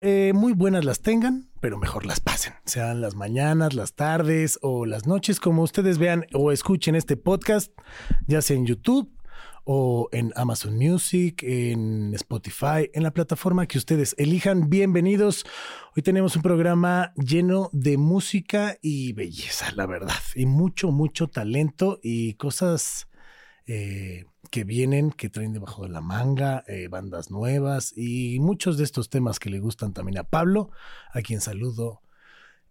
[0.00, 2.54] Eh, muy buenas las tengan, pero mejor las pasen.
[2.64, 7.72] Sean las mañanas, las tardes o las noches, como ustedes vean o escuchen este podcast,
[8.28, 9.12] ya sea en YouTube
[9.64, 14.70] o en Amazon Music, en Spotify, en la plataforma que ustedes elijan.
[14.70, 15.44] Bienvenidos.
[15.96, 21.98] Hoy tenemos un programa lleno de música y belleza, la verdad, y mucho, mucho talento
[22.02, 23.08] y cosas
[23.66, 28.84] eh, que vienen, que traen debajo de la manga, eh, bandas nuevas y muchos de
[28.84, 30.70] estos temas que le gustan también a Pablo,
[31.12, 32.02] a quien saludo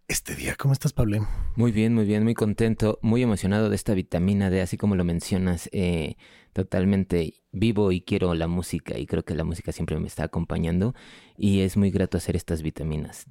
[0.07, 0.55] este día.
[0.55, 1.27] ¿Cómo estás, Pablo?
[1.55, 5.03] Muy bien, muy bien, muy contento, muy emocionado de esta vitamina D, así como lo
[5.03, 6.15] mencionas, eh,
[6.53, 10.95] totalmente vivo y quiero la música y creo que la música siempre me está acompañando
[11.37, 13.27] y es muy grato hacer estas vitaminas.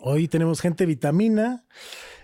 [0.00, 1.64] Hoy tenemos gente vitamina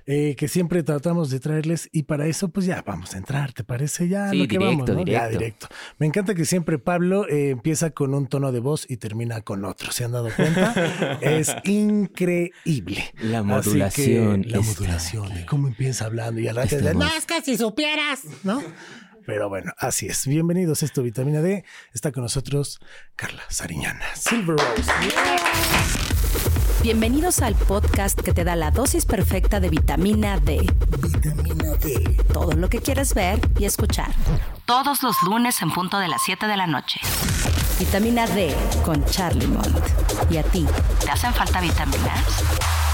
[0.07, 3.65] eh, que siempre tratamos de traerles y para eso pues ya vamos a entrar, ¿te
[3.65, 4.09] parece?
[4.09, 5.13] Ya Sí, lo que directo, vamos, ¿no?
[5.13, 5.39] Ya directo.
[5.39, 5.69] directo.
[5.99, 9.65] Me encanta que siempre Pablo eh, empieza con un tono de voz y termina con
[9.65, 10.75] otro, ¿se han dado cuenta?
[11.21, 13.05] es increíble.
[13.23, 14.47] La modulación.
[14.49, 18.23] la modulación de cómo empieza hablando y al rato de, no, es que si supieras,
[18.43, 18.61] ¿no?
[19.27, 20.27] Pero bueno, así es.
[20.27, 21.65] Bienvenidos a esto, Vitamina D.
[21.93, 22.81] Está con nosotros
[23.17, 24.91] Carla Sariñana, Silver Rose.
[26.83, 30.67] Bienvenidos al podcast que te da la dosis perfecta de vitamina D.
[31.03, 32.17] Vitamina D.
[32.33, 34.11] Todo lo que quieres ver y escuchar.
[34.65, 37.01] Todos los lunes en punto de las 7 de la noche.
[37.79, 39.67] Vitamina D con Charlie Mont.
[40.31, 40.67] ¿Y a ti?
[41.05, 42.90] ¿Te hacen falta vitaminas?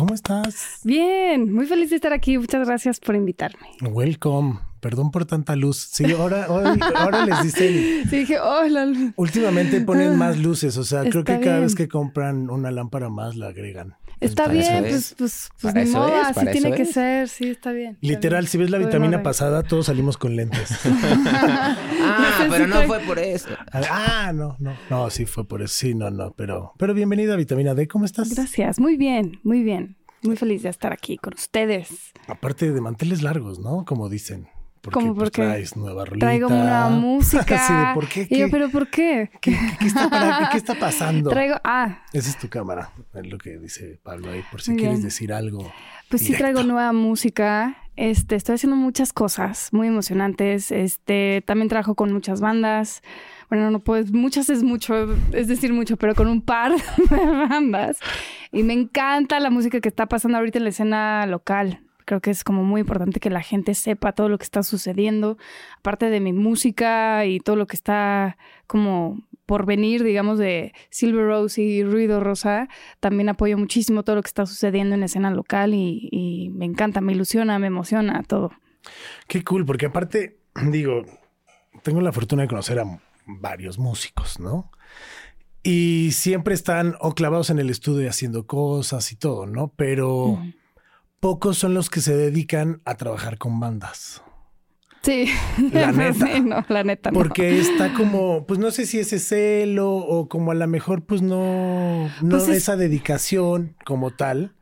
[0.00, 0.80] ¿Cómo estás?
[0.82, 2.38] Bien, muy feliz de estar aquí.
[2.38, 3.66] Muchas gracias por invitarme.
[3.82, 4.58] Welcome.
[4.80, 5.76] Perdón por tanta luz.
[5.92, 8.06] Sí, ahora, ahora les dicen.
[8.08, 9.12] Sí, dije, oh, la luz.
[9.16, 11.60] Últimamente ponen más luces, o sea, creo que cada bien.
[11.60, 13.96] vez que compran una lámpara más la agregan.
[14.20, 15.14] Está bien, es.
[15.18, 17.28] pues, pues, pues ni modo, es, así tiene que ser.
[17.28, 17.92] Sí, está bien.
[18.00, 18.50] está Literal, bien.
[18.50, 20.70] si ves la vitamina pasada, todos salimos con lentes.
[22.02, 23.48] Ah, pero no fue por eso.
[23.72, 24.74] ah, no, no.
[24.88, 25.74] No, sí fue por eso.
[25.74, 26.32] Sí, no, no.
[26.32, 27.86] Pero, pero bienvenida a Vitamina D.
[27.88, 28.34] ¿Cómo estás?
[28.34, 29.96] Gracias, muy bien, muy bien.
[30.22, 32.12] Muy feliz de estar aquí con ustedes.
[32.26, 33.84] Aparte de manteles largos, ¿no?
[33.84, 34.48] Como dicen.
[34.80, 35.42] Porque ¿Cómo pues, por qué?
[35.42, 36.24] traes nueva rolita.
[36.26, 37.64] Traigo una música.
[37.64, 38.26] Así de, ¿por qué?
[38.30, 39.30] Y yo, ¿Qué, ¿pero por qué?
[39.40, 41.28] qué- qué- qué está, para- qué está pasando?
[41.30, 45.02] Traigo, ah, Esa es tu cámara, es lo que dice Pablo ahí, por si quieres
[45.02, 45.70] decir algo.
[46.08, 47.76] Pues sí traigo nueva música.
[47.96, 50.72] Este, estoy haciendo muchas cosas muy emocionantes.
[50.72, 53.02] Este, también trabajo con muchas bandas.
[53.50, 56.72] Bueno, no pues muchas es mucho, es decir mucho, pero con un par
[57.10, 57.98] de bandas.
[58.52, 61.80] Y me encanta la música que está pasando ahorita en la escena local.
[62.04, 65.38] Creo que es como muy importante que la gente sepa todo lo que está sucediendo,
[65.78, 71.26] aparte de mi música y todo lo que está como por venir, digamos, de Silver
[71.26, 72.68] Rose y Ruido Rosa
[73.00, 76.66] también apoyo muchísimo todo lo que está sucediendo en la escena local y, y me
[76.66, 78.52] encanta, me ilusiona, me emociona todo.
[79.26, 80.38] Qué cool, porque aparte,
[80.70, 81.04] digo,
[81.82, 84.70] tengo la fortuna de conocer a varios músicos, ¿no?
[85.62, 89.72] Y siempre están o clavados en el estudio haciendo cosas y todo, ¿no?
[89.76, 90.42] Pero.
[91.20, 94.22] Pocos son los que se dedican a trabajar con bandas.
[95.02, 95.26] Sí,
[95.72, 96.26] La neta.
[96.26, 97.10] Sí, no, la neta.
[97.10, 97.18] no.
[97.18, 101.22] Porque está como, pues no sé si ese celo o como a lo mejor pues
[101.22, 104.56] no, no Pues es- esa dedicación como tal.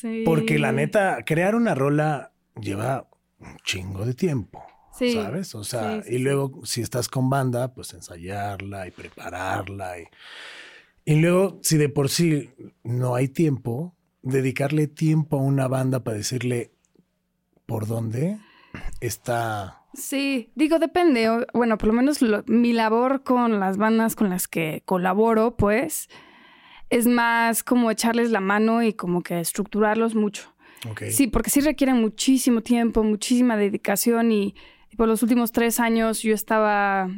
[0.00, 0.22] Sí.
[0.24, 4.64] Porque la neta, crear una rola lleva un chingo de tiempo.
[4.98, 5.12] Sí.
[5.14, 5.54] ¿Sabes?
[5.54, 10.00] O sea, y luego si estás con banda, pues ensayarla y prepararla.
[10.00, 10.04] Y,
[11.04, 12.50] y luego, si de por sí
[12.82, 16.72] no hay tiempo, dedicarle tiempo a una banda para decirle
[17.66, 18.38] por dónde
[19.00, 19.82] está.
[19.94, 21.46] Sí, digo, depende.
[21.52, 26.08] Bueno, por lo menos lo- mi labor con las bandas con las que colaboro, pues,
[26.88, 30.48] es más como echarles la mano y como que estructurarlos mucho.
[31.10, 34.54] Sí, porque sí requieren muchísimo tiempo, muchísima dedicación y,
[34.90, 37.08] y por los últimos tres años yo estaba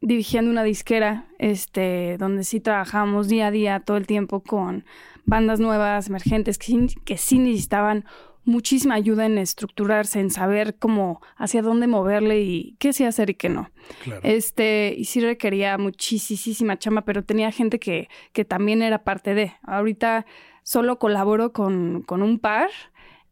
[0.00, 4.84] dirigiendo una disquera, este, donde sí trabajamos día a día todo el tiempo con
[5.26, 8.04] bandas nuevas, emergentes, que sí, que sí necesitaban
[8.46, 13.34] muchísima ayuda en estructurarse, en saber cómo, hacia dónde moverle y qué sí hacer y
[13.34, 13.70] qué no.
[14.02, 14.20] Claro.
[14.22, 19.54] Este, y sí requería muchísima chamba, pero tenía gente que, que también era parte de.
[19.62, 20.26] Ahorita
[20.62, 22.68] solo colaboro con, con un par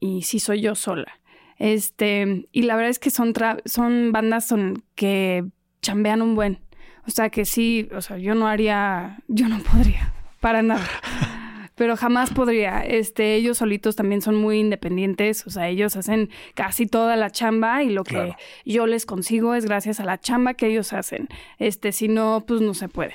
[0.00, 1.20] y sí soy yo sola.
[1.58, 5.44] Este, y la verdad es que son, tra- son bandas son, que
[5.82, 6.58] chambean un buen.
[7.06, 10.86] O sea que sí, o sea, yo no haría, yo no podría, para nada.
[11.74, 12.80] pero jamás podría.
[12.80, 17.82] Este, ellos solitos también son muy independientes, o sea, ellos hacen casi toda la chamba
[17.82, 18.34] y lo que
[18.64, 21.28] yo les consigo es gracias a la chamba que ellos hacen.
[21.58, 23.14] Este, si no, pues no se puede.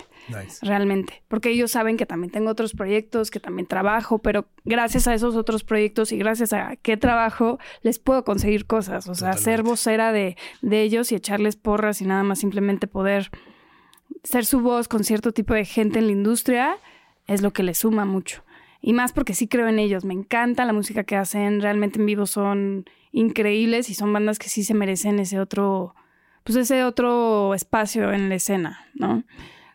[0.62, 5.14] Realmente, porque ellos saben que también tengo otros proyectos, que también trabajo, pero gracias a
[5.14, 9.64] esos otros proyectos y gracias a qué trabajo les puedo conseguir cosas, o sea, ser
[9.64, 13.32] vocera de, de ellos y echarles porras y nada más simplemente poder
[14.24, 16.78] ser su voz con cierto tipo de gente en la industria
[17.28, 18.44] es lo que les suma mucho.
[18.82, 20.06] Y más porque sí creo en ellos.
[20.06, 21.62] Me encanta la música que hacen.
[21.62, 25.96] Realmente en vivo son increíbles y son bandas que sí se merecen ese otro,
[26.44, 29.24] pues ese otro espacio en la escena, ¿no?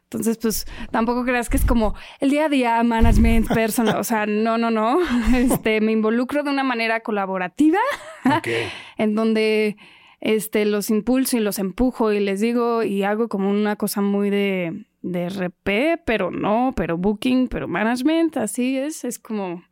[0.04, 3.96] Entonces, pues tampoco creas que es como el día a día, management, personal.
[3.96, 4.98] O sea, no, no, no.
[5.34, 7.78] Este, me involucro de una manera colaborativa,
[8.98, 9.76] en donde
[10.20, 14.28] este, los impulso y los empujo y les digo y hago como una cosa muy
[14.28, 19.62] de, de RP, pero no, pero booking, pero management, así es, es como...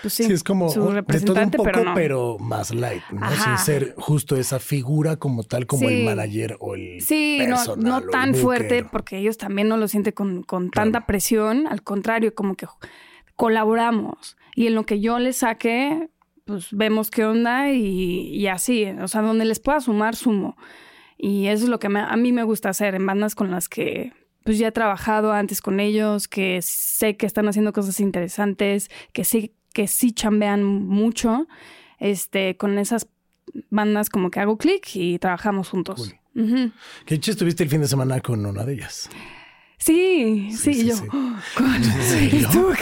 [0.00, 3.30] Pues sí, es como su representante, de todo un poco, pero, más light, ¿no?
[3.30, 8.02] Sin ser justo esa figura como tal, como el manager o el Sí, no, no
[8.02, 11.68] tan fuerte, porque ellos también no lo sienten con, con tanta presión.
[11.68, 12.66] Al contrario, como que
[13.36, 14.36] colaboramos.
[14.56, 16.08] Y en lo que yo les saque,
[16.46, 20.56] pues vemos qué onda y, así, o sea, donde les pueda sumar, sumo.
[21.16, 24.12] Y eso es lo que a mí me gusta hacer en bandas con las que
[24.44, 29.24] pues ya he trabajado antes con ellos, que sé que están haciendo cosas interesantes, que
[29.24, 31.46] sí, que sí chambean mucho,
[31.98, 33.08] este, con esas
[33.70, 36.14] bandas como que hago clic y trabajamos juntos.
[37.04, 39.10] ¿Qué hecho estuviste el fin de semana con una de ellas?
[39.78, 40.94] Sí, sí, yo.
[42.34, 42.74] estuve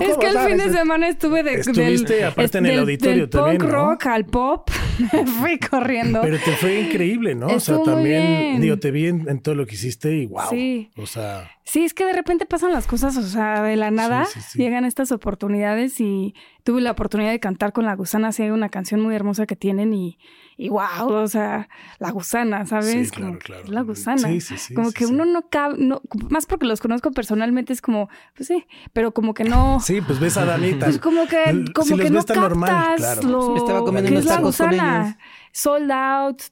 [0.00, 3.58] Es que el fin de semana estuve de, Estuviste aparte en el auditorio también.
[3.58, 4.70] Punk rock al pop.
[4.98, 6.20] Me fui corriendo.
[6.22, 7.48] Pero te fue increíble, ¿no?
[7.48, 10.50] o sea, también, digo, te vi en, todo lo que hiciste y wow.
[10.50, 10.90] Sí.
[10.96, 11.50] O sea.
[11.64, 15.12] Sí, es que de repente pasan las cosas, o sea, de la nada llegan estas
[15.12, 16.34] oportunidades y
[16.64, 19.56] tuve la oportunidad de cantar con La Gusana, así hay una canción muy hermosa que
[19.56, 20.18] tienen y,
[20.60, 21.68] y wow, o sea,
[22.00, 23.08] La Gusana, ¿sabes?
[23.08, 23.62] Sí, claro, claro.
[23.68, 24.26] La Gusana.
[24.28, 24.74] Sí, sí, sí.
[24.74, 28.66] Como que uno no cabe, no, más porque los conozco personalmente es como, pues sí,
[28.92, 29.78] pero como que no.
[29.88, 30.86] Sí, pues ves a Danita.
[30.86, 33.56] Pues como que, como que no captas normal, claro.
[33.56, 35.14] Estaba comiendo unos tacos con ellos.
[35.52, 36.42] Sold out,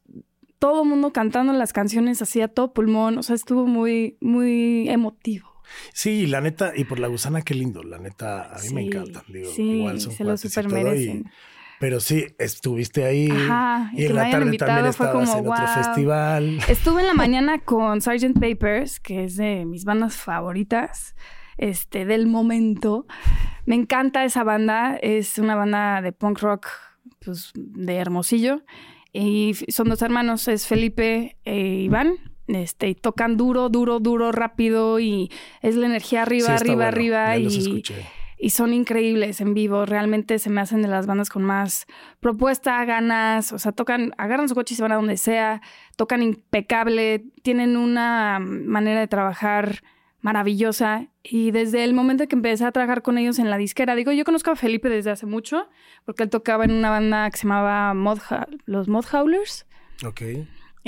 [0.60, 3.18] todo el mundo cantando las canciones así a todo pulmón.
[3.18, 5.50] O sea, estuvo muy, muy emotivo.
[5.92, 7.82] Sí, la neta, y por la gusana, qué lindo.
[7.82, 9.24] La neta, a mí me encanta.
[9.26, 11.28] Digo, sí, igual son se lo super merecen.
[11.78, 13.28] Pero sí, estuviste ahí.
[13.30, 16.58] Ajá, y, en la tarde también estabas en otro festival.
[16.68, 18.38] Estuve en la mañana con Sgt.
[18.40, 21.14] Papers, que es de mis bandas favoritas
[21.58, 23.06] este, del momento.
[23.64, 24.96] Me encanta esa banda.
[24.96, 26.68] Es una banda de punk rock
[27.24, 28.62] pues, de Hermosillo.
[29.12, 32.16] Y son dos hermanos, es Felipe e Iván.
[32.48, 35.30] Este, y tocan duro, duro, duro, rápido y
[35.62, 37.36] es la energía arriba, arriba, arriba.
[37.38, 37.82] y,
[38.38, 39.86] y son increíbles en vivo.
[39.86, 41.86] Realmente se me hacen de las bandas con más
[42.20, 43.52] propuesta, ganas.
[43.52, 45.62] O sea, tocan, agarran su coche y se van a donde sea.
[45.96, 47.24] Tocan impecable.
[47.42, 49.82] Tienen una manera de trabajar
[50.20, 51.06] maravillosa.
[51.22, 54.24] Y desde el momento que empecé a trabajar con ellos en la disquera, digo, yo
[54.24, 55.68] conozco a Felipe desde hace mucho,
[56.04, 58.18] porque él tocaba en una banda que se llamaba Mod
[58.64, 59.66] los Mod Howlers.
[60.04, 60.22] Ok.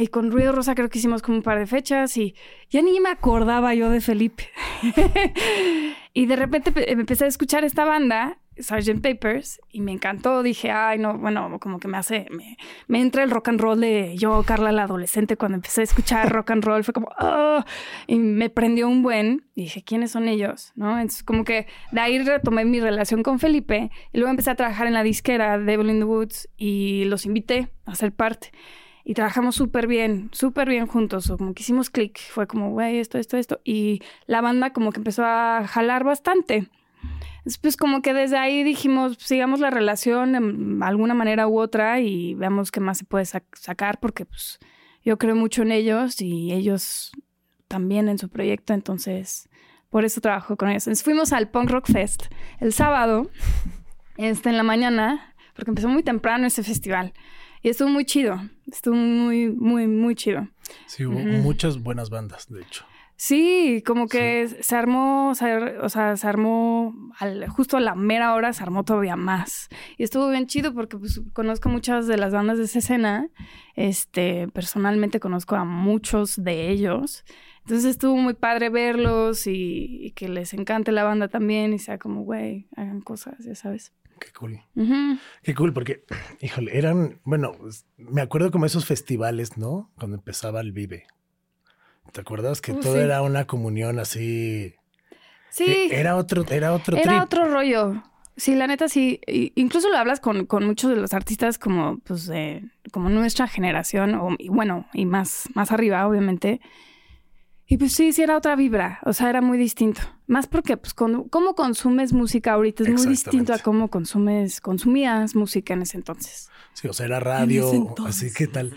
[0.00, 2.36] Y con Ruido Rosa creo que hicimos como un par de fechas y
[2.70, 4.48] ya ni me acordaba yo de Felipe.
[6.18, 9.00] y de repente me empecé a escuchar esta banda Sgt.
[9.00, 10.42] Papers y me encantó.
[10.42, 12.56] Dije, ay, no, bueno, como que me hace, me,
[12.88, 16.28] me, entra el rock and roll de yo, Carla, la adolescente, cuando empecé a escuchar
[16.32, 17.62] rock and roll, fue como, oh,
[18.08, 19.46] y me prendió un buen.
[19.54, 20.72] Y dije, ¿quiénes son ellos?
[20.74, 20.98] ¿No?
[20.98, 24.88] Entonces, como que de ahí retomé mi relación con Felipe y luego empecé a trabajar
[24.88, 28.50] en la disquera Devil in the Woods y los invité a ser parte.
[29.08, 33.16] Y trabajamos súper bien, súper bien juntos, como que hicimos clic, fue como, güey, esto,
[33.16, 33.58] esto, esto.
[33.64, 36.68] Y la banda como que empezó a jalar bastante
[37.56, 42.34] pues como que desde ahí dijimos, sigamos la relación de alguna manera u otra y
[42.34, 44.58] veamos qué más se puede sacar porque pues
[45.02, 47.12] yo creo mucho en ellos y ellos
[47.66, 49.48] también en su proyecto, entonces
[49.88, 50.86] por eso trabajo con ellos.
[50.86, 52.24] Entonces fuimos al Punk Rock Fest
[52.60, 53.30] el sábado,
[54.18, 57.14] este, en la mañana, porque empezó muy temprano ese festival.
[57.68, 60.48] Y estuvo muy chido, estuvo muy, muy, muy chido.
[60.86, 62.86] Sí, hubo muchas buenas bandas, de hecho.
[63.14, 66.94] Sí, como que se armó, o sea, se armó
[67.50, 69.68] justo a la mera hora, se armó todavía más.
[69.98, 73.28] Y estuvo bien chido porque pues, conozco muchas de las bandas de esa escena.
[73.76, 77.22] Este, personalmente conozco a muchos de ellos.
[77.64, 82.22] Entonces estuvo muy padre verlos y, que les encante la banda también y sea como,
[82.22, 83.92] güey, hagan cosas, ya sabes.
[84.18, 84.60] Qué cool.
[85.42, 86.04] Qué cool, porque,
[86.40, 87.52] híjole, eran, bueno,
[87.96, 89.90] me acuerdo como esos festivales, ¿no?
[89.96, 91.06] Cuando empezaba el Vive,
[92.12, 94.74] ¿Te acuerdas que uh, todo era una comunión así?
[95.50, 95.64] Sí.
[95.66, 97.22] Eh, Era otro, era otro Era trip.
[97.22, 98.02] otro rollo.
[98.36, 99.20] Sí, la neta sí.
[99.56, 102.30] Incluso lo hablas con, con muchos de los artistas como, pues,
[102.92, 106.60] como nuestra generación, o y bueno, y más, más arriba, obviamente.
[107.70, 108.98] Y pues sí, sí era otra vibra.
[109.04, 110.00] O sea, era muy distinto.
[110.26, 115.34] Más porque, pues, con, cómo consumes música ahorita es muy distinto a cómo consumes, consumías
[115.34, 116.48] música en ese entonces.
[116.72, 117.66] Sí, o sea, era radio.
[117.68, 118.30] ese entonces.
[118.30, 118.72] Así que tal.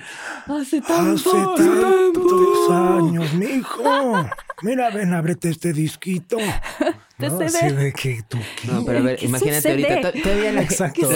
[0.45, 4.29] Hace Hace tantos años, mijo.
[4.62, 6.38] Mira, ven, ábrete este disquito.
[7.17, 7.39] Te ¿No?
[7.39, 8.39] Así de que tú.
[8.69, 11.07] No, pero a ver, ¿Qué imagínate ahorita, to- todavía la Exacto.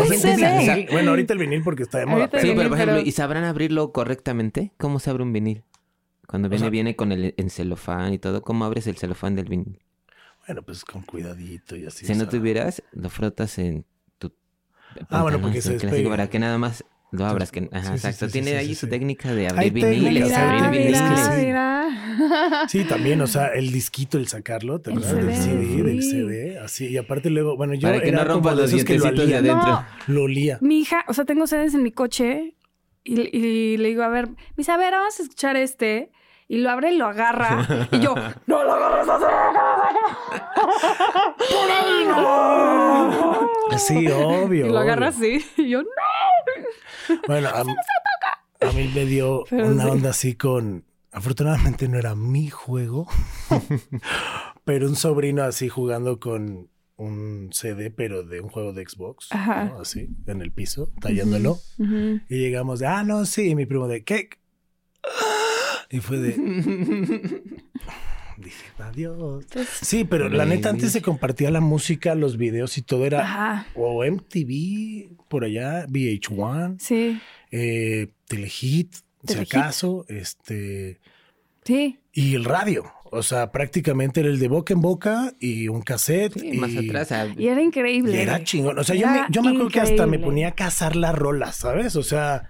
[0.92, 2.26] Bueno, ahorita el vinil porque está de moda.
[2.26, 4.72] Sí, pero- por ejemplo, pero- ¿y sabrán abrirlo correctamente?
[4.78, 5.64] ¿Cómo se abre un vinil?
[6.28, 9.46] Cuando viene, sea- viene con el en celofán y todo, ¿cómo abres el celofán del
[9.46, 9.80] vinil?
[10.48, 12.06] Bueno, pues con cuidadito y así.
[12.06, 13.84] si o no tuvieras, lo frotas en
[14.20, 14.32] tu
[15.10, 16.10] Ah, bueno, porque se clásico, despegue.
[16.10, 17.52] para que nada más lo abras.
[17.52, 18.26] Que, ajá, Sí, sí, exacto.
[18.28, 18.90] sí, Tiene sí, ahí sí, su sí.
[18.92, 21.00] técnica de abrir viniles, abrir viniles.
[21.00, 21.46] sí.
[21.46, 22.66] mira.
[22.70, 25.26] Sí, también, o sea, el disquito, el sacarlo, ¿te El acuerdas?
[25.26, 26.04] Del CD, del.
[26.04, 26.88] CD, así.
[26.88, 28.98] Y aparte luego, bueno, yo Para que era no rompa como de los esos que
[28.98, 29.72] lo dientecitos de adentro.
[29.72, 29.86] No.
[30.08, 30.58] Lo olía.
[30.62, 32.56] Mi hija, o sea, tengo sedes en mi coche
[33.04, 36.12] y, y le digo, a ver, me dice, a ver, vamos a escuchar este.
[36.48, 37.88] Y lo abre y lo agarra.
[37.92, 38.14] Y yo,
[38.46, 39.26] no lo agarres así.
[41.54, 43.50] ¡Por ahí no!
[43.78, 44.68] Sí, obvio.
[44.68, 45.38] Y lo agarra obvio.
[45.40, 45.46] así.
[45.58, 45.90] Y yo, no.
[47.28, 47.62] Bueno, a,
[48.68, 49.90] a mí me dio Pero una sí.
[49.90, 50.86] onda así con.
[51.12, 53.08] Afortunadamente no era mi juego,
[54.66, 59.30] pero un sobrino así jugando con un CD, pero de un juego de Xbox.
[59.34, 59.80] ¿no?
[59.80, 61.58] así, en el piso, tallándolo.
[61.78, 64.30] Y llegamos de, ah, no, sí, y mi primo de, ¿qué?
[65.90, 66.32] Y fue de,
[68.38, 69.46] dije, adiós.
[69.82, 73.68] Sí, pero la neta antes se compartía la música, los videos y todo era Ajá.
[73.76, 77.20] o MTV por allá, VH1, Sí,
[77.52, 78.96] eh, Telehit,
[79.28, 81.00] si acaso, este
[81.64, 82.00] sí.
[82.14, 82.92] y el radio.
[83.12, 86.34] O sea, prácticamente era el de boca en boca y un cassette.
[86.38, 87.30] Sí, y, más atrás.
[87.38, 88.18] Y era increíble.
[88.18, 88.78] y era chingón.
[88.78, 91.56] O sea, yo me, yo me acuerdo que hasta me ponía a cazar las rolas,
[91.56, 91.96] ¿sabes?
[91.96, 92.50] O sea,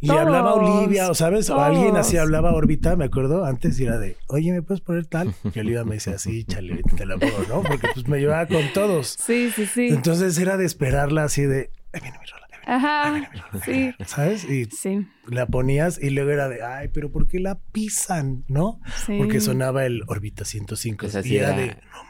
[0.00, 3.78] le Todos, hablaba Olivia, o sabes, o alguien así hablaba a órbita, me acuerdo, antes
[3.80, 5.34] y era de, oye, ¿me puedes poner tal?
[5.54, 7.62] Y Olivia me decía, sí, chale, te la pongo, ¿no?
[7.62, 9.16] Porque pues me llevaba con todos.
[9.20, 9.88] Sí, sí, sí.
[9.88, 13.30] Entonces era de esperarla así de, ahí viene mi rola, ahí viene Ajá.
[13.64, 14.44] Sí, ¿sabes?
[14.44, 18.44] Y sí, la ponías y luego era de, ay, pero ¿por qué la pisan?
[18.48, 18.80] ¿No?
[19.06, 19.16] sí.
[19.18, 21.56] Porque sonaba el Orbita 105 Pues y era, era.
[21.56, 22.07] de, no.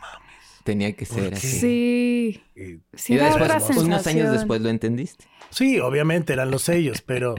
[0.69, 1.49] Tenía que ¿Por ser así.
[1.61, 5.25] Sí, Y- sí, y después, otra unos años después lo entendiste.
[5.49, 7.37] sí, obviamente eran los sellos, pero,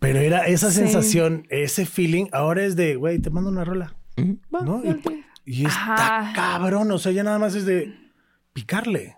[0.00, 0.78] pero era esa Sí.
[0.78, 2.28] sensación, ese feeling.
[2.32, 3.94] Ahora es de, güey, te mando una rola.
[4.50, 4.82] ¿no?
[5.44, 6.32] Y, y está Ajá.
[6.34, 7.94] cabrón, o sea, ya nada más es de
[8.54, 9.16] picarle.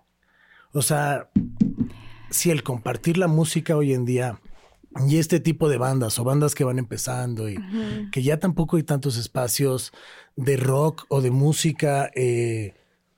[0.73, 1.28] O sea,
[2.30, 4.40] si el compartir la música hoy en día
[5.09, 7.59] y este tipo de bandas o bandas que van empezando y
[8.11, 9.92] que ya tampoco hay tantos espacios
[10.35, 12.75] de rock o de música, eh,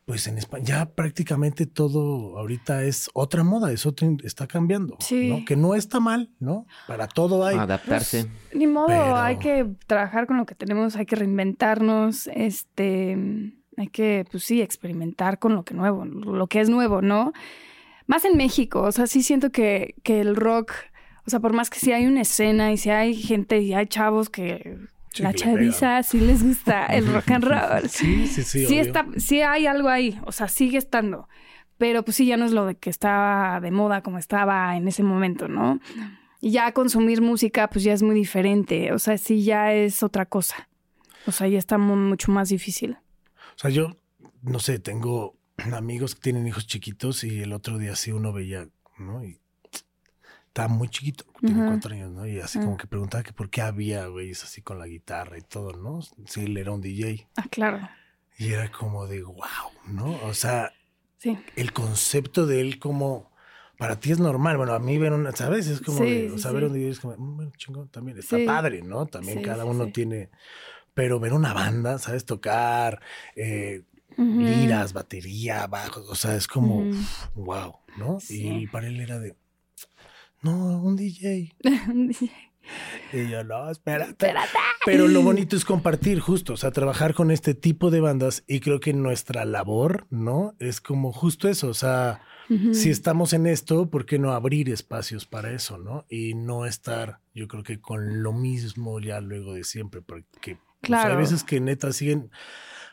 [0.06, 5.28] pues en España ya prácticamente todo ahorita es otra moda, es otro, está cambiando, Sí.
[5.28, 5.44] ¿no?
[5.44, 6.64] Que no está mal, ¿no?
[6.86, 7.56] Para todo hay.
[7.58, 8.30] Adaptarse.
[8.54, 13.88] Ni modo, Pero- hay que trabajar con lo que tenemos, hay que reinventarnos, este, hay
[13.88, 17.32] que, pues sí, experimentar con lo que nuevo, lo que es nuevo, ¿no?
[18.06, 20.70] Más en México, o sea, sí siento que, que el rock,
[21.26, 23.86] o sea, por más que sí hay una escena y sí hay gente y hay
[23.88, 24.78] chavos que
[25.22, 27.88] la chaviza sí les gusta el rock and roll.
[27.88, 28.66] Sí, sí, sí.
[28.66, 28.82] Sí, obvio.
[28.82, 31.28] está, sí hay algo ahí, o sea, sigue estando.
[31.78, 34.88] Pero pues sí, ya no es lo de que estaba de moda como estaba en
[34.88, 35.78] ese momento, ¿no?
[36.40, 38.92] Y ya consumir música, pues ya es muy diferente.
[38.92, 40.68] O sea, sí ya es otra cosa.
[41.26, 42.92] O sea, ya está mu- mucho más difícil.
[43.56, 43.98] O sea, yo,
[44.42, 45.36] no sé, tengo
[45.74, 48.68] amigos que tienen hijos chiquitos y el otro día sí uno veía,
[48.98, 49.22] ¿no?
[49.24, 49.40] Y
[50.56, 51.66] estaba muy chiquito, tiene Ujú.
[51.68, 52.26] cuatro años, ¿no?
[52.26, 55.42] Y así como que preguntaba que por qué había güeyes así con la guitarra y
[55.42, 56.00] todo, ¿no?
[56.24, 57.28] Sí, él era un DJ.
[57.36, 57.86] Ah, claro.
[58.38, 59.36] Y era como de wow,
[59.86, 60.14] ¿no?
[60.16, 60.72] O sea,
[61.18, 61.36] Sí.
[61.56, 63.30] el concepto de él como
[63.76, 64.56] para ti es normal.
[64.56, 65.66] Bueno, a mí ver una, ¿sabes?
[65.66, 66.54] Es como Sí, de, o sea, sí.
[66.54, 69.04] ver un DJ es como, "Mm, bueno, chingón, también está padre, ¿no?
[69.04, 70.30] También cada uno tiene,
[70.94, 72.24] pero ver una banda, ¿sabes?
[72.24, 73.02] Tocar,
[73.34, 73.82] eh,
[74.38, 76.88] liras, batería, bajo, o sea, es como,
[77.34, 78.16] wow, ¿no?
[78.30, 79.36] Y para él era de,
[80.42, 81.54] no, un DJ.
[83.12, 84.10] Y yo, no, espérate.
[84.10, 84.50] Espérate.
[84.84, 88.58] Pero lo bonito es compartir, justo, o sea, trabajar con este tipo de bandas y
[88.58, 90.54] creo que nuestra labor, ¿no?
[90.58, 92.22] Es como justo eso, o sea,
[92.72, 96.06] si estamos en esto, ¿por qué no abrir espacios para eso, ¿no?
[96.08, 100.60] Y no estar, yo creo que con lo mismo ya luego de siempre, porque pues,
[100.82, 101.12] Claro.
[101.14, 102.30] hay veces que neta siguen,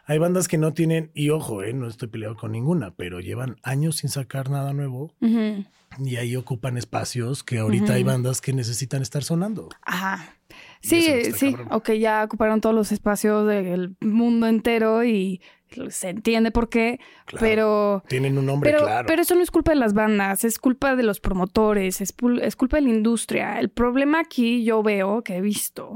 [0.05, 3.57] hay bandas que no tienen, y ojo, eh, no estoy peleado con ninguna, pero llevan
[3.63, 5.65] años sin sacar nada nuevo Ujú.
[5.99, 9.69] y ahí ocupan espacios que ahorita hay bandas que necesitan estar sonando.
[9.83, 10.35] Ajá.
[10.81, 15.41] Sí, sí, o que ya ocuparon todos los espacios del mundo entero y
[15.89, 17.39] se entiende por qué, Claro.
[17.41, 18.03] pero...
[18.07, 19.07] Tienen un nombre Pero, claro.
[19.07, 22.55] pero eso no es culpa de las bandas, es culpa de los promotores, es, es
[22.55, 23.59] culpa de la industria.
[23.59, 25.95] El problema aquí yo veo, que he visto,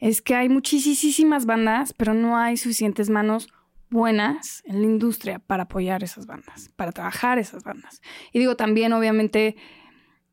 [0.00, 3.48] es que hay muchísimas bandas, pero no hay suficientes manos
[3.90, 8.02] buenas en la industria para apoyar esas bandas, para trabajar esas bandas.
[8.32, 9.56] Y digo también, obviamente,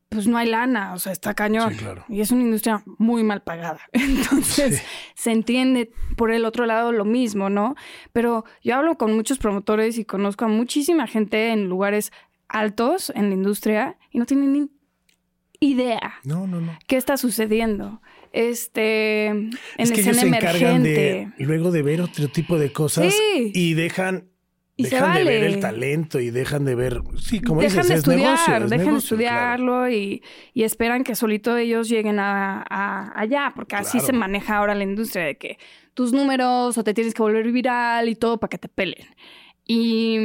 [0.08, 1.72] pues no hay lana, o sea, está cañón.
[1.72, 2.04] Sí, claro.
[2.08, 3.80] Y es una industria muy mal pagada.
[3.92, 4.84] Entonces, Sí.
[5.14, 7.74] se entiende por el otro lado lo mismo, ¿no?
[8.12, 12.12] Pero yo hablo con muchos promotores y conozco a muchísima gente en lugares
[12.48, 14.70] altos en la industria y no tienen ni
[15.60, 16.76] idea No, no, no.
[16.86, 18.00] qué está sucediendo.
[18.34, 21.32] Este, en es que ellos escena se encargan emergente.
[21.38, 23.52] de luego de ver otro tipo de cosas Sí.
[23.54, 24.24] y dejan
[24.76, 27.94] Y dejan de ver el talento y dejan de ver sí como dejan dices de
[27.94, 30.22] es estudiar, negocio, es dejan de estudiarlo y,
[30.52, 34.82] y esperan que solito ellos lleguen a, a- allá, porque así se maneja ahora la
[34.82, 35.58] industria de que
[35.94, 39.06] tus números o te tienes que volver viral y todo para que te pelen.
[39.64, 40.18] Y,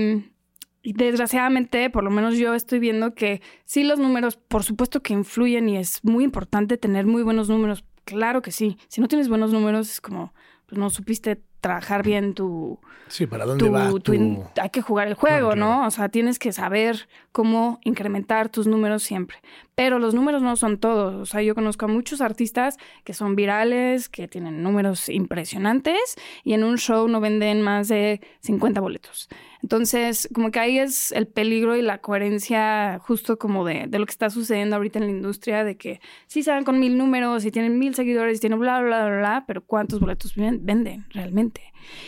[0.82, 5.14] y desgraciadamente, por lo menos yo estoy viendo que sí los números, por supuesto que
[5.14, 8.78] influyen y es muy importante tener muy buenos números, claro que sí.
[8.88, 10.34] Si no tienes buenos números es como,
[10.68, 14.70] pues no supiste trabajar bien tu, sí para dónde tu- va tu tu- in- hay
[14.70, 15.60] que jugar el juego, claro.
[15.60, 15.86] ¿no?
[15.88, 19.38] O sea, tienes que saber cómo incrementar tus números siempre.
[19.74, 21.16] Pero los números no son todos.
[21.16, 26.52] O sea, yo conozco a muchos artistas que son virales, que tienen números impresionantes y
[26.52, 29.30] en un show no venden más de 50 boletos.
[29.64, 34.06] Entonces, como que ahí es el peligro y la coherencia justo como de, de lo
[34.06, 37.52] que está sucediendo ahorita en la industria, de que sí salen con mil números y
[37.52, 41.62] tienen mil seguidores y tienen bla, bla, bla, bla, pero ¿cuántos boletos ven- venden realmente?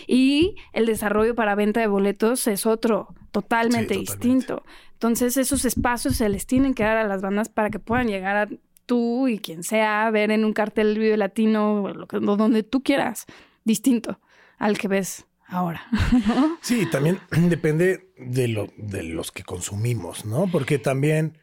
[0.07, 4.27] Y el desarrollo para venta de boletos es otro, totalmente, Sí, totalmente.
[4.27, 4.63] distinto.
[4.93, 8.37] Entonces, esos espacios se les tienen que dar a las bandas para que puedan llegar
[8.37, 8.47] a
[8.85, 12.83] tú y quien sea, ver en un cartel Vive Latino, o lo que- donde tú
[12.83, 13.25] quieras,
[13.63, 14.19] distinto
[14.57, 15.81] al que ves ahora.
[16.27, 16.57] ¿no?
[16.61, 17.19] Sí, también
[17.49, 20.47] depende de lo de los que consumimos, ¿no?
[20.51, 21.37] Porque también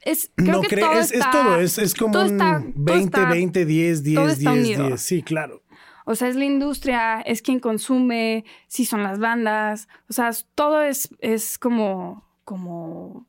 [0.00, 2.60] Es, creo no que todo es, es está- todo, es, es como todo un está-
[2.60, 4.86] todo 20, está- 20, 10, 10, todo está 10, unido.
[4.88, 5.00] 10.
[5.00, 5.62] Sí, claro.
[6.10, 9.88] O sea, es la industria, es quien consume, sí son las bandas.
[10.08, 13.26] O sea, todo es, es como, como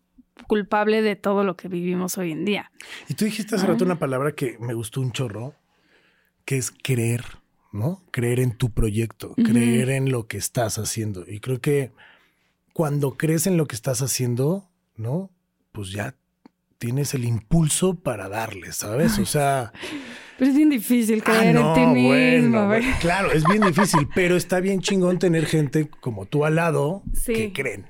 [0.48, 2.72] culpable de todo lo que vivimos hoy en día.
[3.10, 5.56] Y tú dijiste hace rato una palabra que me gustó un chorro,
[6.46, 7.26] que es creer,
[7.74, 8.02] ¿no?
[8.12, 11.26] Creer en tu proyecto, creer en lo que estás haciendo.
[11.28, 11.92] Y creo que
[12.72, 15.32] cuando crees en lo que estás haciendo, ¿no?
[15.74, 16.16] Pues ya
[16.78, 19.20] tienes el impulso para darle, ¿sabes?
[19.20, 19.74] O sea,
[20.40, 22.66] Pero es bien difícil ah, creer no, en ti mismo.
[22.68, 27.04] bueno, claro, es bien difícil, pero está bien chingón tener gente como tú al lado
[27.14, 27.34] Sí.
[27.34, 27.86] que creen.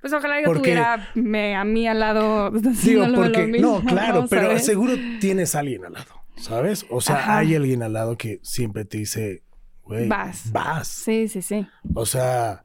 [0.00, 2.50] Pues ojalá yo Porque- tuviera me- a mí al lado
[2.84, 3.80] Digo, porque lo mismo.
[3.82, 4.66] no, claro, pero ¿sabes?
[4.66, 6.84] seguro tienes a alguien al lado, ¿sabes?
[6.90, 7.38] O sea, Ajá.
[7.38, 9.42] hay alguien al lado que siempre te dice,
[9.82, 10.52] güey, Vas.
[10.52, 10.86] vas.
[10.88, 11.66] Sí, sí, sí.
[11.94, 12.64] O sea,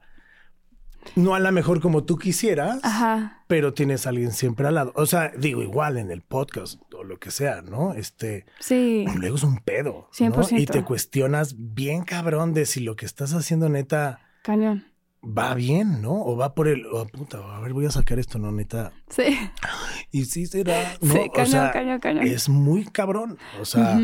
[1.16, 3.42] no a la mejor como tú quisieras, Ajá.
[3.46, 4.92] pero tienes a alguien siempre al lado.
[4.96, 7.94] O sea, digo, igual en el podcast o lo que sea, ¿no?
[7.94, 9.04] Este, Sí.
[9.16, 10.26] luego es un pedo, ¿no?
[10.32, 10.60] 100%.
[10.60, 14.84] Y te cuestionas bien cabrón de si lo que estás haciendo neta Cañón.
[15.22, 16.12] va bien, ¿no?
[16.12, 18.52] O va por el, oh, puta, a ver, voy a sacar esto, ¿no?
[18.52, 18.92] Neta.
[19.08, 19.36] Sí.
[20.12, 21.12] Y sí será, ¿no?
[21.12, 22.26] Sí, o cañón, sea, cañón, cañón.
[22.26, 23.38] es muy cabrón.
[23.60, 23.96] O sea.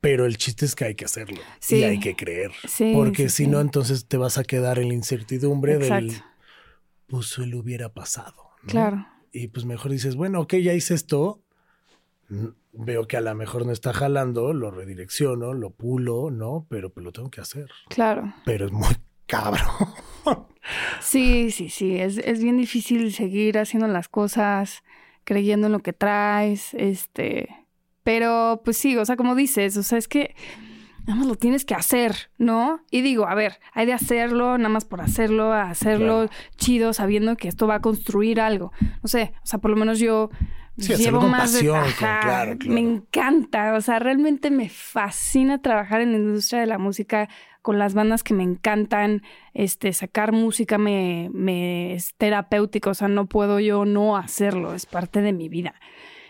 [0.00, 1.40] Pero el chiste es que hay que hacerlo.
[1.60, 1.76] Sí.
[1.78, 2.52] Y hay que creer.
[2.66, 6.12] Sí, Porque sí, si no, entonces te vas a quedar en la incertidumbre del,
[7.06, 8.50] pues le hubiera pasado.
[8.62, 8.68] ¿no?
[8.68, 9.06] Claro.
[9.32, 11.42] Y pues mejor dices, bueno, ok, ya hice esto.
[12.28, 12.46] mm,
[12.80, 16.66] Veo que a lo mejor no está jalando, lo redirecciono, lo pulo, ¿no?
[16.68, 17.68] Pero pues lo tengo que hacer.
[17.88, 18.32] Claro.
[18.44, 18.94] Pero es muy
[19.26, 19.66] cabrón.
[21.00, 21.96] Sí, sí, sí.
[21.98, 24.82] Es, es bien difícil seguir haciendo las cosas,
[25.24, 27.48] creyendo en lo que traes, este.
[28.08, 30.34] Pero, pues sí, o sea, como dices, o sea, es que
[31.06, 32.80] nada más lo tienes que hacer, ¿no?
[32.90, 37.36] Y digo, a ver, hay de hacerlo, nada más por hacerlo, a hacerlo chido, sabiendo
[37.36, 38.72] que esto va a construir algo.
[39.02, 40.30] No sé, o sea, por lo menos yo
[40.78, 42.72] Sí, llevo con más de- pasión, con- Ajá, claro, claro.
[42.74, 47.28] Me encanta, o sea, realmente me fascina trabajar en la industria de la música
[47.60, 49.20] con las bandas que me encantan,
[49.52, 54.86] este, sacar música me, me es terapéutico, o sea, no puedo yo no hacerlo, es
[54.86, 55.74] parte de mi vida.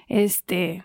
[0.08, 0.82] Este,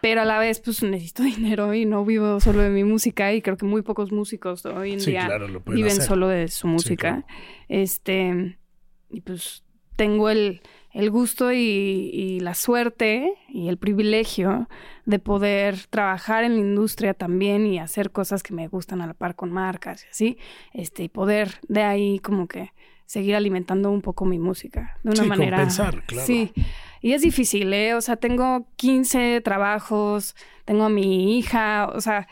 [0.00, 3.42] pero a la vez, pues necesito dinero y no vivo solo de mi música y
[3.42, 6.02] creo que muy pocos músicos hoy en Sí, día claro, viven hacer.
[6.02, 7.22] solo de su música.
[7.22, 7.26] claro.
[7.68, 8.58] Este,
[9.10, 9.64] y pues
[9.96, 14.68] tengo el, el gusto y, y la suerte y el privilegio
[15.04, 19.14] de poder trabajar en la industria también y hacer cosas que me gustan a la
[19.14, 20.38] par con marcas y así,
[20.72, 22.72] este, y poder de ahí como que
[23.06, 25.56] seguir alimentando un poco mi música de una Sí, manera.
[25.58, 26.26] compensar, claro.
[26.26, 26.52] Sí.
[27.00, 27.94] Y es difícil, ¿eh?
[27.94, 30.34] O sea, tengo 15 trabajos,
[30.64, 32.28] tengo a mi hija, o sea,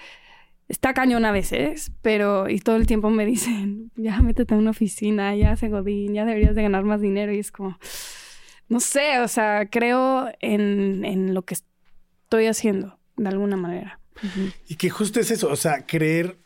[0.69, 4.71] está cañón a veces, pero y todo el tiempo me dicen, ya métete a una
[4.71, 7.79] oficina, ya se godín, ya deberías de ganar más dinero y es como,
[8.69, 14.01] no sé, o sea, creo en, en lo que estoy haciendo de alguna manera.
[14.69, 16.39] Y que justo es eso, o sea, creer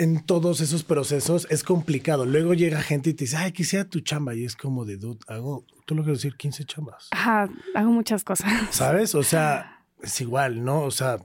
[0.00, 2.24] en todos esos procesos es complicado.
[2.24, 4.34] Luego llega gente y te dice, ay, quisiera tu chamba.
[4.34, 7.08] Y es como de, dude, hago, tú lo que decir, 15 chambas.
[7.10, 8.50] Ajá, hago muchas cosas.
[8.70, 9.14] ¿Sabes?
[9.14, 10.80] O sea, es igual, ¿no?
[10.84, 11.18] O sea,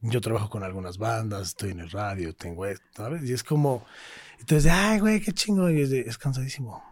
[0.00, 3.28] yo trabajo con algunas bandas, estoy en el radio, tengo esto, ¿sabes?
[3.28, 3.84] Y es como,
[4.40, 5.68] entonces, ay, güey, qué chingo.
[5.70, 6.82] Y es, de, es cansadísimo.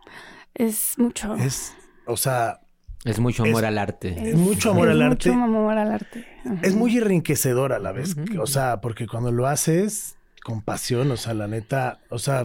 [0.53, 1.35] Es mucho.
[1.37, 1.73] Es,
[2.05, 2.61] o sea...
[3.05, 4.31] Es mucho amor al arte.
[4.31, 5.31] Es, mucho amor al arte.
[5.31, 6.27] Mucho amor al arte.
[6.61, 8.15] Es muy enriquecedor a la vez.
[8.39, 12.45] O sea, porque cuando lo haces con pasión, o sea, la neta, o sea...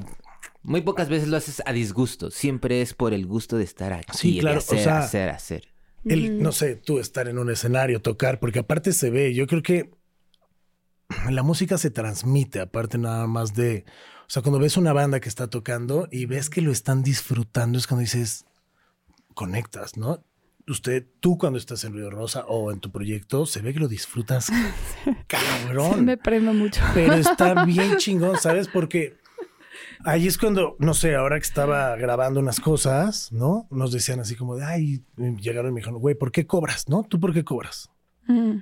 [0.64, 2.30] Muy pocas veces lo haces a disgusto.
[2.30, 4.18] Siempre es por el gusto de estar aquí.
[4.18, 4.58] Sí, claro.
[4.58, 5.68] hacer, o sea, hacer, hacer.
[6.04, 9.62] El, no sé, tú estar en un escenario, tocar, porque aparte se ve, yo creo
[9.62, 9.92] que
[11.30, 13.86] la música se transmite, aparte nada más de,
[14.22, 17.78] o sea, cuando ves una banda que está tocando y ves que lo están disfrutando,
[17.78, 18.46] es cuando dices,
[19.34, 20.24] conectas, ¿no?
[20.68, 23.88] Usted, tú cuando estás en Río Rosa o en tu proyecto, se ve que lo
[23.88, 24.50] disfrutas
[25.28, 25.94] cabrón.
[25.94, 26.82] Sí, me prendo mucho.
[26.94, 28.68] Pero está bien chingón, ¿sabes?
[28.68, 29.18] Porque
[30.04, 33.68] ahí es cuando, no sé, ahora que estaba grabando unas cosas, ¿no?
[33.72, 35.04] Nos decían así como de, ay,
[35.40, 36.90] llegaron y me dijeron, güey, ¿por qué cobras?
[36.90, 37.04] ¿No?
[37.04, 37.90] ¿Tú por qué cobras?
[38.28, 38.58] Mm.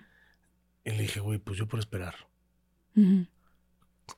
[0.83, 2.13] Y le dije, güey, pues yo por esperar.
[2.93, 3.23] Mm.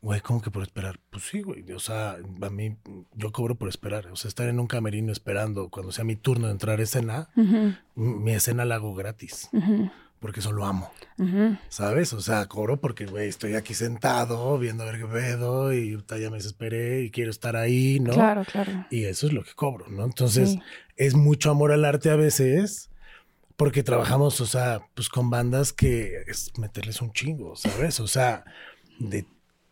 [0.01, 0.99] Güey, ¿cómo que por esperar?
[1.09, 1.71] Pues sí, güey.
[1.71, 2.77] O sea, a mí,
[3.13, 4.07] yo cobro por esperar.
[4.07, 7.29] O sea, estar en un camerino esperando cuando sea mi turno de entrar a escena,
[7.35, 9.49] Ujú, mi escena la hago gratis.
[9.53, 10.91] ujú, Porque eso lo amo.
[11.17, 11.57] ujú.
[11.69, 12.11] ¿Sabes?
[12.13, 16.29] O sea, cobro porque, güey, estoy aquí sentado viendo a ver qué pedo y ya
[16.29, 18.13] me desesperé y quiero estar ahí, ¿no?
[18.13, 18.85] Claro, claro.
[18.91, 20.03] Y eso es lo que cobro, ¿no?
[20.03, 20.61] Entonces, Sí.
[20.97, 22.89] es mucho amor al arte a veces
[23.55, 27.99] porque trabajamos, o sea, pues con bandas que es meterles un chingo, ¿sabes?
[27.99, 28.43] O sea,
[28.99, 29.25] de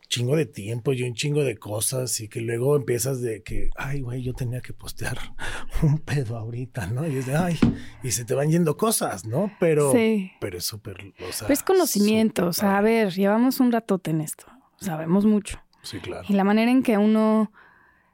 [0.08, 4.02] chingo de tiempo y un chingo de cosas y que luego empiezas de que, ay,
[4.02, 5.18] güey, yo tenía que postear
[5.84, 7.08] un pedo ahorita, ¿no?
[7.08, 7.58] Y es de, ay,
[8.04, 9.52] y se te van yendo cosas, ¿no?
[9.60, 10.32] Pero, Sí.
[10.40, 11.48] pero es súper, o sea.
[11.50, 14.46] Es conocimiento, o sea, a ver, llevamos un ratote en esto,
[14.80, 15.60] sabemos mucho.
[15.82, 16.26] Sí, claro.
[16.30, 17.52] Y la manera en que uno,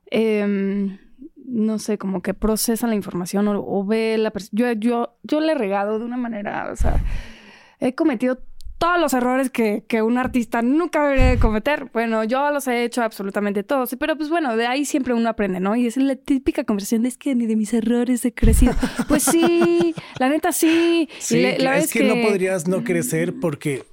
[0.07, 0.97] em,
[1.45, 4.31] no sé, como que procesa la información o, o ve la...
[4.51, 7.03] Yo, yo, yo le he regado de una manera, o sea,
[7.79, 8.41] he cometido
[8.81, 11.85] todos los errores que, que un artista nunca debería de cometer.
[11.93, 15.59] Bueno, yo los he hecho absolutamente todos, pero pues bueno, de ahí siempre uno aprende,
[15.59, 15.75] ¿no?
[15.75, 18.73] Y es la típica conversación de es que ni de mis errores he crecido.
[19.07, 21.07] Pues sí, la neta sí.
[21.19, 23.83] Sí, le- la es vez que, no podrías no crecer porque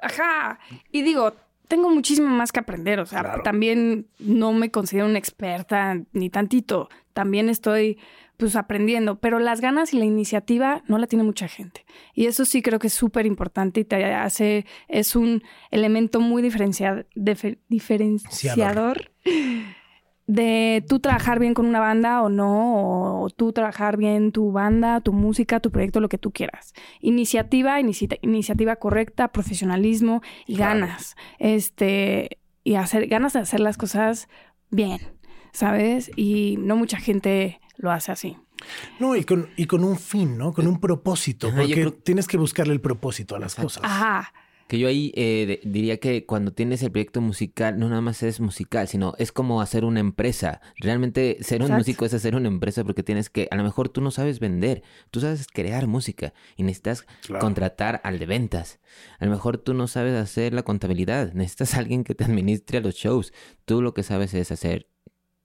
[0.00, 0.58] Ajá.
[0.90, 1.34] Y digo,
[1.68, 2.98] tengo muchísimo más que aprender.
[3.00, 3.42] O sea, Claro.
[3.42, 6.88] también no me considero una experta ni tantito.
[7.12, 7.98] También estoy
[8.40, 11.84] pues aprendiendo, pero las ganas y la iniciativa no la tiene mucha gente.
[12.14, 16.42] Y eso sí creo que es súper importante y te hace, es un elemento muy
[16.42, 19.10] diferencia- difer- diferenciador
[20.26, 25.00] de tú trabajar bien con una banda o no, o tú trabajar bien tu banda,
[25.00, 26.72] tu música, tu proyecto, lo que tú quieras.
[27.00, 30.80] Iniciativa, inici- iniciativa correcta, profesionalismo y Claro.
[30.80, 31.16] ganas.
[31.40, 34.28] Este, y hacer, ganas de hacer las cosas
[34.70, 35.00] bien,
[35.52, 36.12] ¿sabes?
[36.14, 38.36] Y no mucha gente lo hace así.
[38.98, 40.52] No, y con, y con un fin, ¿no?
[40.52, 43.82] Con un propósito, Ajá, porque creo- tienes que buscarle el propósito a las cosas.
[43.84, 44.32] Ajá.
[44.68, 48.22] Que yo ahí eh, de- diría que cuando tienes el proyecto musical, no nada más
[48.22, 50.60] es musical, sino es como hacer una empresa.
[50.76, 54.00] Realmente ser un músico es hacer una empresa porque tienes que, a lo mejor tú
[54.00, 57.40] no sabes vender, tú sabes crear música y necesitas Claro.
[57.40, 58.78] contratar al de ventas.
[59.18, 62.78] A lo mejor tú no sabes hacer la contabilidad, necesitas a alguien que te administre
[62.78, 63.32] a los shows.
[63.64, 64.86] Tú lo que sabes es hacer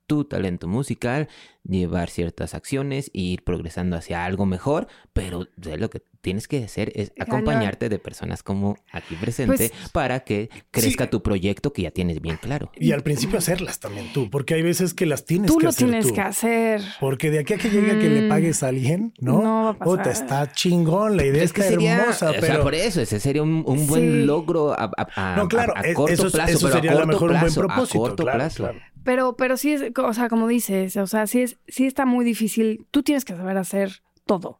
[0.07, 1.27] tu talento musical,
[1.67, 6.63] llevar ciertas acciones e ir progresando hacia algo mejor, pero de lo que tienes que
[6.63, 7.27] hacer es Ganar.
[7.35, 11.09] acompañarte de personas como aquí presente Pues- para que crezca Sí.
[11.11, 12.71] tu proyecto que ya tienes bien claro.
[12.75, 15.69] Y al principio hacerlas también tú, porque hay veces que las tienes Tú que lo
[15.69, 16.13] hacer tienes tú.
[16.15, 16.81] que hacer.
[16.99, 18.29] Porque de aquí a que llegue a que le Mm.
[18.29, 19.41] pagues a alguien, ¿no?
[19.41, 19.97] No va a pasar.
[19.97, 22.63] Puta, está chingón, la idea Es que está sería, hermosa, o sea, pero...
[22.63, 24.25] por eso, ese sería un, un buen Sí.
[24.25, 26.91] logro a, a- a- No, claro, a- a es- corto eso, plazo, eso pero sería
[26.91, 27.97] a a lo mejor un buen plazo, propósito.
[27.97, 28.63] a corto claro, plazo.
[28.63, 28.79] claro.
[29.05, 32.25] Pero, pero sí es, o sea, como dices, o sea, sí es, sí está muy
[32.25, 32.85] difícil.
[32.91, 34.59] Tú tienes que saber hacer todo.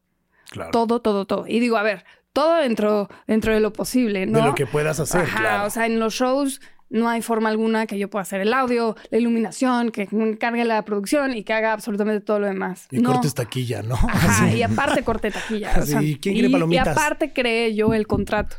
[0.51, 0.71] claro.
[0.71, 1.45] Todo, todo, todo.
[1.47, 4.39] Y digo, a ver, todo dentro, dentro de lo posible, ¿no?
[4.39, 5.65] De lo que puedas hacer, Ajá, claro.
[5.67, 8.95] o sea, en los shows no hay forma alguna que yo pueda hacer el audio,
[9.10, 12.88] la iluminación, que me encargue la producción y que haga absolutamente todo lo demás.
[12.91, 13.12] y no.
[13.13, 13.95] cortes taquilla, ¿no?
[13.95, 15.73] Ajá, y aparte corté taquilla.
[15.75, 16.86] o Así, sea, ¿quién quiere y- palomitas?
[16.86, 18.58] Y aparte creé yo el contrato.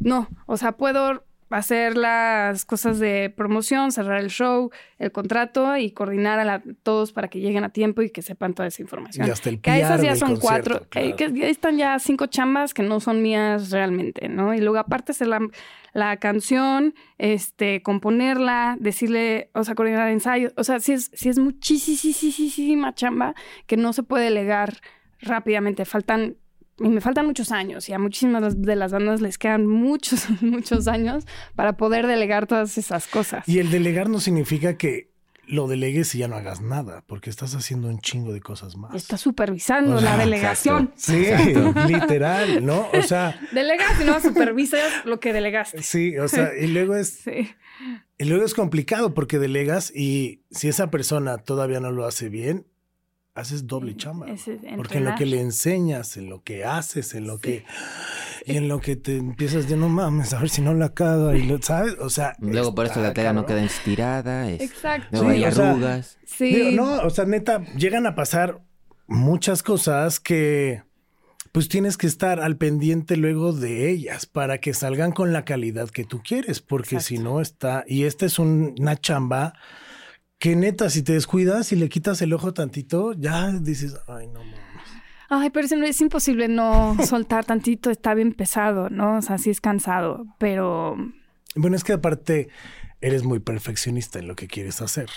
[0.00, 5.90] No, o sea, puedo hacer las cosas de promoción, cerrar el show, el contrato y
[5.90, 9.26] coordinar a todos para que lleguen a tiempo y que sepan toda esa información.
[9.26, 11.16] Y hasta el que esas ya son cuatro, claro.
[11.16, 14.54] que ya están ya cinco chambas que no son mías realmente, ¿no?
[14.54, 15.40] Y luego aparte hacer la,
[15.92, 21.38] la canción, este, componerla, decirle, o sea, coordinar ensayos, o sea, sí es, sí es
[21.38, 23.34] muchísima chamba
[23.66, 24.80] que no se puede delegar
[25.20, 25.84] rápidamente.
[25.84, 26.36] Faltan
[26.80, 30.88] y me faltan muchos años y a muchísimas de las bandas les quedan muchos, muchos
[30.88, 33.48] años para poder delegar todas esas cosas.
[33.48, 35.10] Y el delegar no significa que
[35.46, 38.94] lo delegues y ya no hagas nada, porque estás haciendo un chingo de cosas más.
[38.94, 40.92] Está supervisando O sea, la delegación.
[40.96, 41.24] Sí,
[41.88, 42.88] literal, ¿no?
[42.92, 45.82] O sea, Delegas y no supervisas lo que delegaste.
[45.82, 47.50] sí, o sea, y luego es Sí.
[48.18, 52.66] Y luego es complicado porque delegas y si esa persona todavía no lo hace bien,
[53.34, 54.26] haces doble chamba.
[54.30, 54.44] Es
[54.76, 57.64] Porque en lo que le enseñas, en lo que haces, en lo que...
[58.46, 61.36] Y en lo que te empiezas de no mames, a ver si no la caga
[61.36, 61.94] y lo, ¿sabes?
[62.00, 62.34] O sea...
[62.38, 64.48] Luego por eso la tela no queda estirada.
[64.50, 65.08] Es, Exacto.
[65.12, 66.18] Luego Sí, hay o sea, arrugas.
[66.24, 66.54] Sí.
[66.54, 68.62] Digo, no, o sea, neta, llegan a pasar
[69.06, 70.82] muchas cosas que
[71.52, 75.90] pues tienes que estar al pendiente luego de ellas para que salgan con la calidad
[75.90, 77.08] que tú quieres, porque Exacto.
[77.08, 79.54] si no está, y esta es un- una chamba
[80.40, 84.40] que neta, si te descuidas y le quitas el ojo tantito, ya dices, ay, no
[84.40, 84.58] mames.
[85.28, 89.18] Ay, pero es, imposible no soltar tantito, está bien pesado, ¿no?
[89.18, 90.96] O sea, sí es cansado, pero
[91.54, 92.48] Bueno, es que aparte
[93.00, 95.08] eres muy perfeccionista en lo que quieres hacer.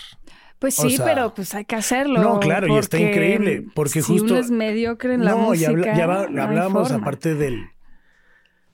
[0.59, 2.21] pues O sí, sea, pero pues hay que hacerlo.
[2.21, 5.71] no, claro, y está increíble, porque si justo- uno es mediocre en la no, música.
[5.71, 7.63] y habla- ya va- no hablábamos aparte del,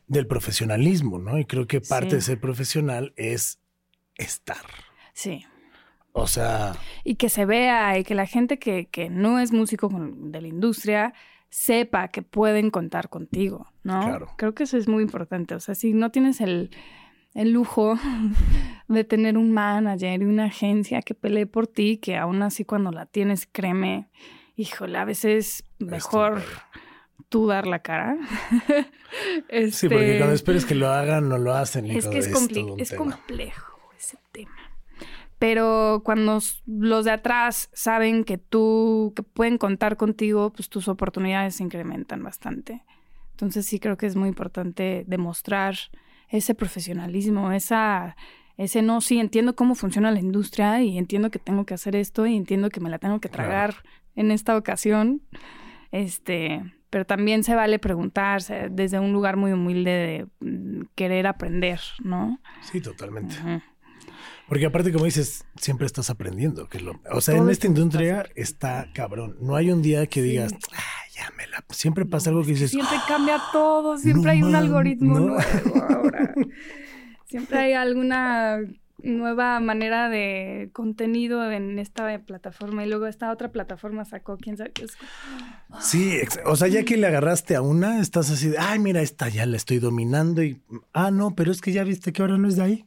[0.07, 1.37] del profesionalismo, ¿no?
[1.37, 2.15] Y creo que parte Sí.
[2.15, 3.59] de ser profesional es
[4.15, 4.65] estar.
[5.13, 5.45] Sí.
[6.13, 9.89] O sea, Y que se vea y que la gente que, que no es músico
[9.89, 11.13] con- de la industria
[11.49, 14.01] sepa que pueden contar contigo, ¿no?
[14.01, 14.27] Claro.
[14.37, 15.55] Creo que eso es muy importante.
[15.55, 16.71] O sea, si no tienes el,
[17.33, 17.97] el lujo
[18.87, 22.91] de tener un manager y una agencia que pelee por ti, que aún así cuando
[22.91, 24.09] la tienes, créeme,
[24.55, 26.41] híjole, a veces mejor
[27.29, 28.17] tú dar la cara.
[29.71, 31.85] sí, porque Este, cuando esperes que lo hagan, no lo hacen.
[31.89, 34.51] es que es, compli- complejo ese tema.
[35.39, 41.55] Pero cuando los de atrás saben que tú, que pueden contar contigo, pues tus oportunidades
[41.55, 42.83] se incrementan bastante.
[43.31, 45.75] Entonces sí creo que es muy importante demostrar
[46.27, 48.17] ese profesionalismo, esa,
[48.57, 52.25] ese no, sí, entiendo cómo funciona la industria y entiendo que tengo que hacer esto
[52.25, 53.47] y entiendo que me la tengo que Claro.
[53.49, 53.75] tragar
[54.15, 55.21] en esta ocasión.
[55.91, 61.79] Este, pero también se vale preguntarse desde un lugar muy humilde de mm, querer aprender,
[62.03, 62.39] ¿no?
[62.61, 63.35] Sí, totalmente.
[63.39, 63.61] Ujú.
[64.49, 66.67] Porque aparte, como dices, siempre estás aprendiendo.
[66.67, 69.37] Que es lo, o sea, Todo en esta industria está cabrón.
[69.39, 71.63] No hay un día que digas, ah, ya me la...
[71.69, 75.25] Siempre pasa algo que dices, Siempre cambia todo, siempre no hay un algoritmo no.
[75.27, 76.33] nuevo ahora.
[77.27, 78.59] Siempre hay alguna
[79.03, 84.71] nueva manera de contenido en esta plataforma y luego esta otra plataforma sacó quién sabe
[84.71, 84.91] qué es.
[85.79, 89.29] Sí, o sea, ya que le agarraste a una, estás así de, ay, mira, esta
[89.29, 90.59] ya la estoy dominando y,
[90.93, 92.85] ah, no, pero es que ya viste que ahora no es de ahí.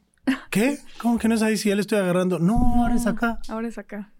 [0.49, 0.77] ¿Qué?
[0.99, 2.39] ¿Cómo que no es ahí si ya le estoy agarrando?
[2.39, 3.39] No, ahora es acá.
[3.49, 4.13] Ahora es acá.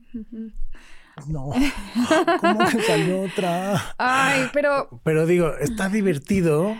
[1.27, 1.51] No.
[2.41, 3.93] ¿Cómo que salió otra?
[3.97, 6.75] Ay, pero Pero digo, está divertido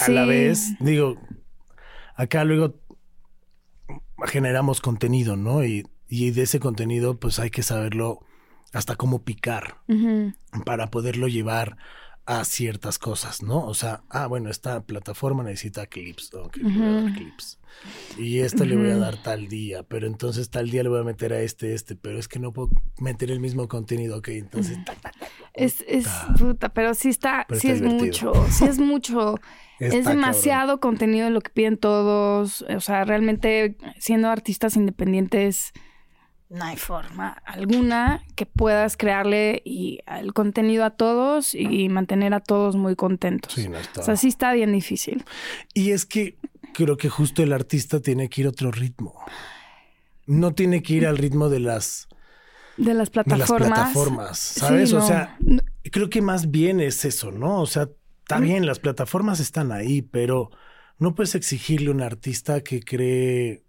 [0.00, 0.78] a la vez.
[0.80, 1.16] Digo,
[2.16, 2.80] acá luego
[4.26, 5.64] generamos contenido, ¿no?
[5.64, 8.20] Y, y de ese contenido, pues hay que saberlo
[8.72, 9.78] hasta cómo picar
[10.64, 11.76] para poderlo llevar
[12.26, 13.64] a ciertas cosas, ¿no?
[13.64, 17.58] O sea, ah, bueno, esta plataforma necesita clips, ok, le voy a dar clips.
[18.18, 21.04] Y esta le voy a dar tal día, pero entonces tal día le voy a
[21.04, 24.84] meter a este, este, pero es que no puedo meter el mismo contenido, ok, entonces...
[24.84, 25.14] tac, tac,
[25.54, 26.06] es, es
[26.38, 28.34] puta, pero sí está, Pero sí está es divertido.
[28.34, 29.40] mucho, sí es mucho.
[29.78, 32.62] es demasiado contenido lo que piden todos.
[32.62, 35.72] O sea, realmente siendo artistas independientes,
[36.48, 42.40] no hay forma alguna que puedas crearle y el contenido a todos y mantener a
[42.40, 43.52] todos muy contentos.
[43.52, 44.00] Sí, no está.
[44.00, 45.24] O sea, sí está bien difícil.
[45.74, 46.36] Y es que
[46.72, 49.14] creo que justo el artista tiene que ir a otro ritmo.
[50.26, 52.08] No tiene que ir al ritmo de las,
[52.76, 53.68] De las de las plataformas.
[53.70, 54.92] plataformas, Sí, ¿sabes?
[54.92, 55.38] O sea,
[55.90, 57.60] creo que más bien es eso, ¿no?
[57.60, 57.88] O sea,
[58.20, 60.50] está bien, las plataformas están ahí, pero
[60.98, 63.62] no puedes exigirle a un artista que cree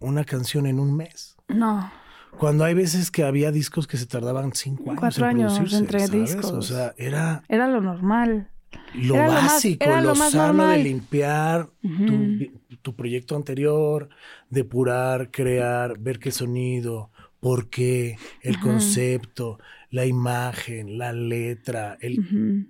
[0.00, 1.37] una canción en un mes.
[1.48, 1.90] No.
[2.38, 5.78] Cuando hay veces que había discos que se tardaban cinco años Cuatro en años producirse,
[5.78, 6.12] entre ¿sabes?
[6.36, 6.52] discos.
[6.52, 8.50] O sea, era Era lo normal.
[8.94, 10.76] lo Era lo más- básico, era lo, lo más sano normal.
[10.76, 14.08] de limpiar tu, tu proyecto anterior,
[14.50, 19.58] depurar, crear, ver qué sonido, por qué, el concepto,
[19.90, 22.68] la imagen, la letra, el,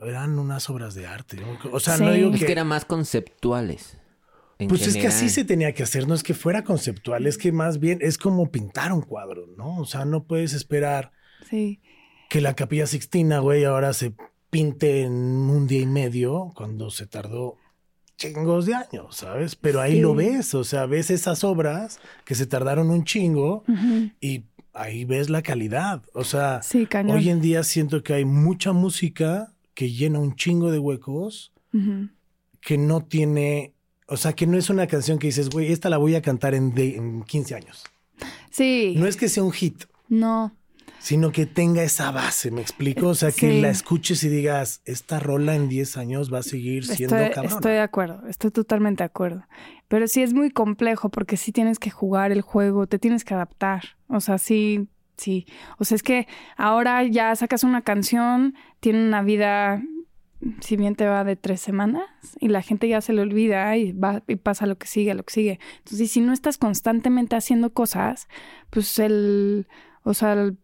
[0.00, 1.38] eran unas obras de arte.
[1.72, 2.04] O sea, Sí.
[2.04, 3.98] no digo Es que, que eran más conceptuales.
[4.58, 7.38] En Pues es que así se tenía que hacer, no es que fuera conceptual, es
[7.38, 9.78] que más bien es como pintar un cuadro, ¿no?
[9.78, 11.12] O sea, no puedes esperar
[11.48, 11.80] Sí.
[12.28, 14.14] que la capilla sixtina, güey, ahora se
[14.50, 17.56] pinte en un día y medio cuando se tardó
[18.16, 19.54] chingos de años, ¿sabes?
[19.54, 20.00] Pero ahí Sí.
[20.00, 23.62] lo ves, o sea, ves esas obras que se tardaron un chingo
[24.20, 26.02] y ahí ves la calidad.
[26.14, 30.72] O sea, Sí, hoy en día siento que hay mucha música que llena un chingo
[30.72, 31.52] de huecos
[32.60, 33.74] que no tiene,
[34.08, 36.54] o sea, que no es una canción que dices, güey, esta la voy a cantar
[36.54, 37.84] en, de- en 15 años.
[38.50, 38.94] Sí.
[38.96, 40.52] No es que sea un hit, No.
[40.98, 43.08] sino que tenga esa base, ¿me explico?
[43.08, 43.60] O sea, que Sí.
[43.60, 47.54] la escuches y digas, esta rola en 10 años va a seguir siendo Estoy, cabrona.
[47.56, 49.44] estoy de acuerdo, estoy totalmente de acuerdo.
[49.86, 53.34] Pero sí es muy complejo porque sí tienes que jugar el juego, te tienes que
[53.34, 53.96] adaptar.
[54.08, 55.46] O sea, sí, sí.
[55.78, 59.82] O sea, es que ahora ya sacas una canción, tiene una vida,
[60.60, 62.04] si bien te va de tres semanas,
[62.40, 65.24] y la gente ya se le olvida y va y pasa lo que sigue, lo
[65.24, 65.60] que sigue.
[65.78, 68.28] Entonces, si no estás constantemente haciendo cosas,
[68.70, 69.66] pues el,
[70.04, 70.56] o sea, el-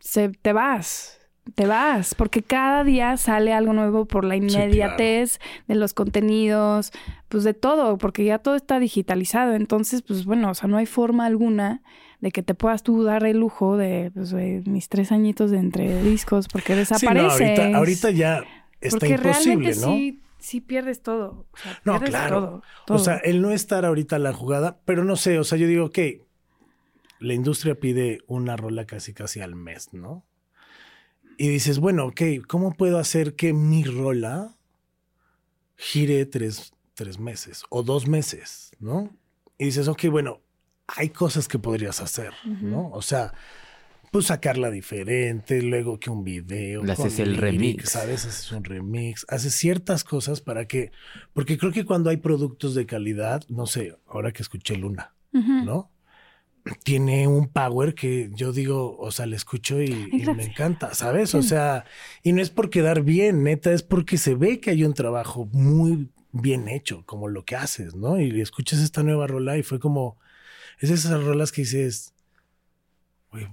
[0.00, 1.18] se, te vas.
[1.56, 4.44] Te vas, porque cada día sale algo nuevo por la claro.
[4.64, 6.92] inmediatez de los contenidos,
[7.28, 9.54] pues de todo, porque ya todo está digitalizado.
[9.54, 11.82] Entonces, pues bueno, o sea, no hay forma alguna
[12.20, 15.58] de que te puedas tú dar el lujo de, pues, de mis tres añitos de
[15.58, 17.58] entre discos, porque Sí, no, desapareces.
[17.58, 18.44] ahorita, ahorita ya
[18.82, 19.94] está porque imposible, ¿no?
[19.94, 21.46] sí, sí pierdes todo.
[21.52, 22.40] O sea, No, pierdes claro.
[22.40, 22.96] todo, todo.
[22.98, 25.66] O sea, el no estar ahorita en la jugada, pero no sé, o sea, yo
[25.66, 25.98] digo, ok,
[27.20, 30.24] la industria pide una rola casi casi al mes, ¿no?
[31.38, 34.56] Y dices, bueno, ok, ¿cómo puedo hacer que mi rola
[35.76, 39.10] gire tres, tres meses o dos meses, ¿no?
[39.58, 40.40] Y dices, ok, bueno,
[40.86, 42.90] hay cosas que podrías hacer, ¿no?
[42.90, 43.32] O sea,
[44.12, 46.84] pues sacarla diferente, luego que un video.
[46.84, 47.88] Le haces el remix.
[47.88, 48.26] ¿Sabes?
[48.26, 50.92] Haces un remix, haces ciertas cosas para que,
[51.32, 55.14] porque creo que cuando hay productos de calidad, no sé, ahora que escuché Luna.
[55.32, 55.90] ¿no?
[56.84, 61.34] Tiene un power que yo digo, o sea, le escucho y, y me encanta, ¿sabes?
[61.34, 61.86] O sea,
[62.22, 65.48] y no es por quedar bien, neta, es porque se ve que hay un trabajo
[65.52, 68.20] muy bien hecho, como lo que haces, ¿no?
[68.20, 70.18] Y escuchas esta nueva rola y fue como,
[70.80, 72.12] es esas rolas que dices,
[73.30, 73.48] güey,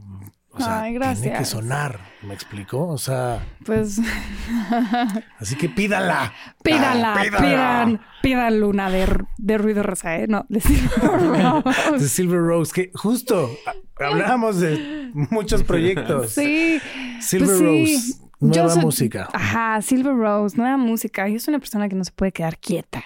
[0.52, 1.50] o sea, Ay, tiene que gracias.
[1.50, 2.88] sonar, ¿me explicó?
[2.88, 4.00] O sea, Pues
[5.40, 6.34] así que pídala.
[6.64, 7.40] pídanla, Ah, pídala.
[7.48, 9.08] pidan, pidan luna de,
[9.38, 10.28] de ruido rosa, ¿eh?
[10.28, 11.44] No, de Silver De
[11.92, 12.10] Rose.
[12.10, 16.32] Silver Rose, que justo a- hablábamos de muchos proyectos.
[16.32, 16.80] Sí.
[17.22, 17.96] Silver pues sí.
[17.96, 19.30] Rose, nueva soy- música.
[19.34, 21.28] Ajá, Silver Rose, nueva música.
[21.28, 23.04] Yo soy una persona que no se puede quedar quieta.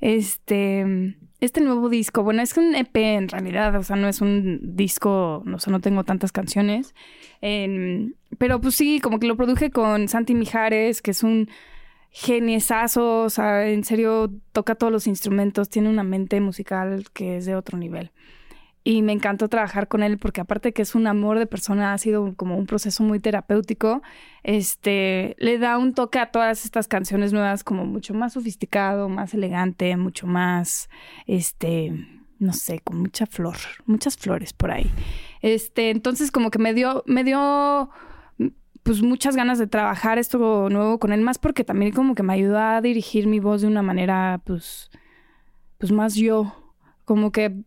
[0.00, 4.76] Este, este nuevo disco, bueno, es un EP en realidad, o sea, no es un
[4.76, 6.94] disco, o sea, no tengo tantas canciones.
[7.40, 11.48] Em, pero pues sí, como que lo produje con Santi Mijares, que es un
[12.10, 17.44] geniesazo, o sea, en serio toca todos los instrumentos, tiene una mente musical que es
[17.44, 18.10] de otro nivel.
[18.86, 21.98] Y me encantó trabajar con él porque aparte que es un amor de persona, ha
[21.98, 24.00] sido como un proceso muy terapéutico,
[24.44, 29.34] este, le da un toque a todas estas canciones nuevas como mucho más sofisticado, más
[29.34, 30.88] elegante, mucho más,
[31.26, 32.06] este,
[32.38, 34.88] no sé, con mucha flor, muchas flores por ahí.
[35.42, 37.90] Este, entonces como que me dio, me dio
[38.84, 42.34] pues muchas ganas de trabajar esto nuevo con él, más porque también como que me
[42.34, 44.92] ayudó a dirigir mi voz de una manera, pues,
[45.76, 46.54] pues más yo.
[47.04, 47.64] Como que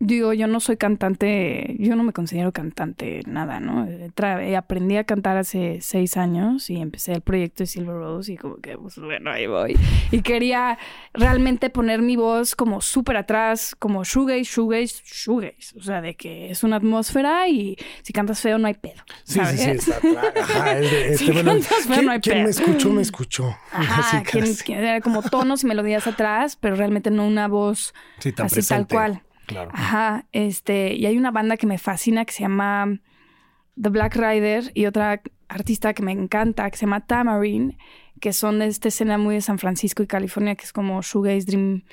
[0.00, 3.86] digo, yo no soy cantante, yo no me considero cantante, nada, ¿no?
[3.86, 7.94] Eh, tra- eh, Aprendí a cantar hace seis años y empecé el proyecto de Silver
[7.96, 9.76] Rose y como que, pues bueno, ahí voy.
[10.10, 10.78] Y quería
[11.12, 15.78] realmente poner mi voz como súper atrás, como shoegaze, shoegaze, shoegaze.
[15.78, 19.02] O sea, de que es una atmósfera y si cantas feo no hay pedo.
[19.24, 19.98] Sí, sí, sí, está.
[20.40, 22.50] Ajá, es de- este, bueno, cantas feo, ¿quién, no hay quién me pedo.
[22.50, 22.90] escuchó?
[22.90, 23.56] Me escuchó.
[23.72, 24.64] Ajá, casi.
[24.64, 29.22] quien- como tonos y melodías atrás, pero realmente no una voz Sí, así tal cual.
[29.46, 29.70] Claro.
[29.72, 33.00] Ajá, este, y hay una banda que me fascina que se llama
[33.80, 37.76] The Black Rider y otra artista que me encanta que se llama Tamarine,
[38.20, 41.44] que son de esta escena muy de San Francisco y California, que es como shoegaze,
[41.46, 41.84] dream,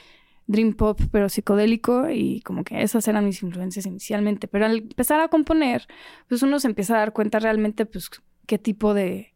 [0.47, 4.47] dream pop, pero psicodélico y como que esas eran mis influencias inicialmente.
[4.47, 5.87] Pero al empezar a componer,
[6.27, 8.09] pues uno se empieza a dar cuenta realmente, pues,
[8.47, 9.33] qué tipo de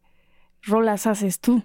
[0.62, 1.62] rolas haces tú.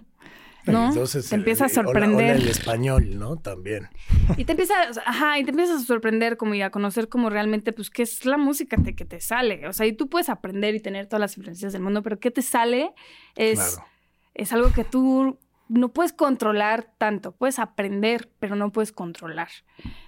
[0.66, 0.88] ¿No?
[0.88, 2.34] Entonces, te empieza a hola, sorprender.
[2.36, 3.36] hola, el español, ¿no?
[3.36, 3.88] También.
[4.36, 7.72] Y te empiezas, ajá, y te empiezas a sorprender como y a conocer como realmente,
[7.72, 9.66] pues, qué es la música te- que te sale.
[9.66, 12.30] O sea, y tú puedes aprender y tener todas las influencias del mundo, pero qué
[12.30, 12.92] te sale
[13.36, 13.88] es, Claro.
[14.34, 17.32] es algo que tú no puedes controlar tanto.
[17.32, 19.48] Puedes aprender, pero no puedes controlar.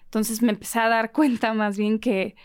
[0.05, 2.37] Entonces me empecé a dar cuenta más bien que,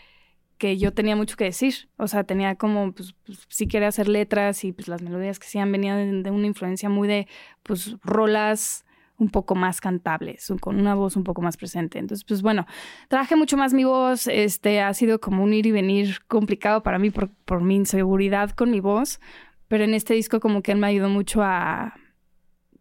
[0.60, 1.88] que yo tenía mucho que decir.
[1.96, 5.46] O sea, tenía como, pues, pues, sí quería hacer letras y pues las melodías que
[5.46, 7.26] hacían venían de, de una influencia muy de,
[7.64, 8.84] pues, rolas
[9.16, 11.98] un poco más cantables, con una voz un poco más presente.
[11.98, 12.66] Entonces, pues bueno,
[13.08, 16.98] traje mucho más mi voz, este ha sido como un ir y venir complicado para
[16.98, 19.20] mí por, por mi inseguridad con mi voz,
[19.68, 21.94] pero en este disco como que él me ayudó mucho a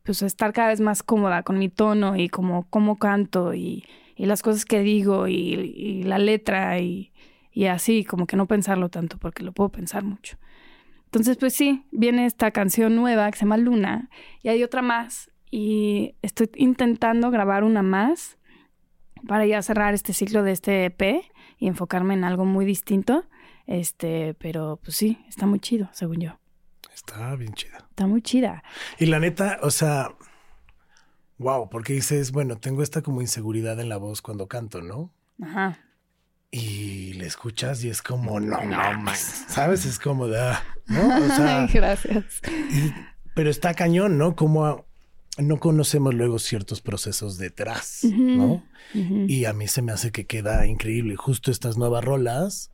[0.03, 4.25] pues estar cada vez más cómoda con mi tono y como cómo canto y, y
[4.25, 7.11] las cosas que digo y, y la letra y,
[7.59, 10.37] y así, como que no pensarlo tanto porque lo puedo pensar mucho.
[11.03, 14.09] Entonces, pues sí, viene esta canción nueva que se llama Luna
[14.41, 18.37] y hay otra más y estoy intentando grabar una más
[19.27, 21.25] para ya cerrar este ciclo de este EP
[21.57, 23.25] y enfocarme en algo muy distinto.
[23.67, 26.39] Este, pero pues sí, está muy chido, según yo.
[26.93, 27.79] Está bien chida.
[27.89, 28.63] Está muy chida.
[28.99, 30.15] Y la neta, o sea,
[31.39, 35.11] wow, porque dices, bueno, tengo esta como inseguridad en la voz cuando canto, ¿no?
[35.41, 35.88] Ajá.
[36.51, 39.15] Y le escuchas y es como, no, no,
[39.47, 39.85] ¿sabes?
[39.85, 41.07] Es como, da, ¿no?
[41.07, 42.41] O sea, Gracias.
[43.35, 44.35] pero está cañón, ¿no?
[44.35, 44.85] Como
[45.37, 48.63] no conocemos luego ciertos procesos detrás, ¿no?
[48.93, 51.15] Y a mí se me hace que queda increíble.
[51.15, 52.71] Justo estas nuevas rolas,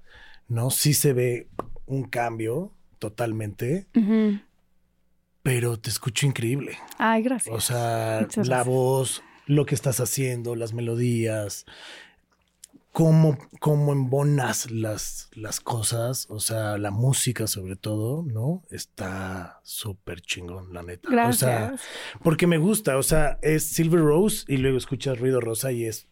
[0.48, 0.70] ¿no?
[0.72, 1.48] Sí se ve
[1.86, 3.88] un cambio totalmente,
[5.44, 6.78] pero te escucho increíble.
[6.98, 7.54] Ay, gracias.
[7.54, 8.74] O sea, Muchas la gracias.
[8.74, 11.66] voz, lo que estás haciendo, las melodías,
[12.96, 18.64] cómo, cómo embonas las, las cosas, o sea, la música sobre todo, ¿no?
[18.72, 21.10] Está súper chingón, la neta.
[21.12, 21.36] Gracias.
[21.36, 21.76] O sea,
[22.24, 26.08] porque me gusta, o sea, es Silver Rose y luego escuchas Ruido Rosa y es,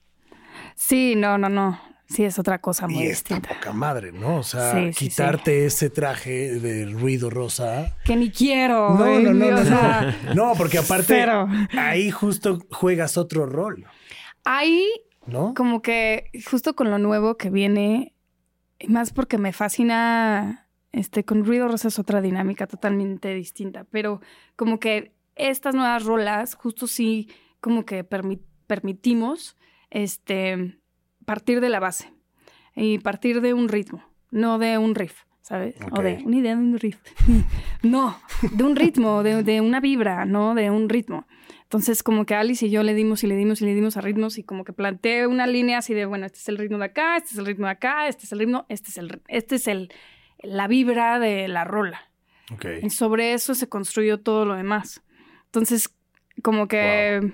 [0.76, 1.80] sí, no, no, no.
[2.06, 3.56] Sí, es otra cosa muy y está distinta.
[3.56, 4.40] poca madre, ¿no?
[4.40, 7.96] O sea, Sí, sí, quitarte ese traje de Ruido Rosa.
[8.04, 8.94] Que ni quiero.
[8.94, 10.34] No, no, no, o no, sea, no.
[10.50, 11.48] No, porque aparte cero.
[11.78, 13.86] ahí justo juegas otro rol,
[14.44, 14.86] Ahí
[15.28, 15.54] ¿no?
[15.54, 18.14] como que justo con lo nuevo que viene,
[18.80, 24.22] y más porque me fascina, este, con Ruido Rosa es otra dinámica totalmente distinta, pero
[24.56, 29.58] como que estas nuevas rolas justo sí como que permi- permitimos,
[29.90, 30.78] este,
[31.26, 32.12] partir de la base
[32.76, 35.22] y partir de un ritmo, no de un riff.
[35.42, 35.76] ¿Sabes?
[35.92, 36.98] O de una idea de un riff.
[37.84, 38.18] no,
[38.54, 40.56] de un ritmo, de, de una vibra, ¿no?
[40.56, 41.28] De un ritmo.
[41.74, 44.02] Entonces, como que Alice y yo le dimos y le dimos y le dimos a
[44.02, 46.86] ritmos y como que planteé una línea así de, bueno, este es el ritmo de
[46.86, 49.56] acá, este es el ritmo de acá, este es el ritmo, este es el, este
[49.56, 49.92] es el,
[50.44, 52.12] la vibra de la rola.
[52.54, 52.66] Ok.
[52.84, 55.02] Y sobre eso se construyó todo lo demás.
[55.46, 55.90] Entonces,
[56.44, 57.34] como que,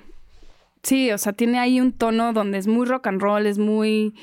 [0.84, 4.16] sí, o sea, tiene ahí un tono donde es muy rock and roll, es muy,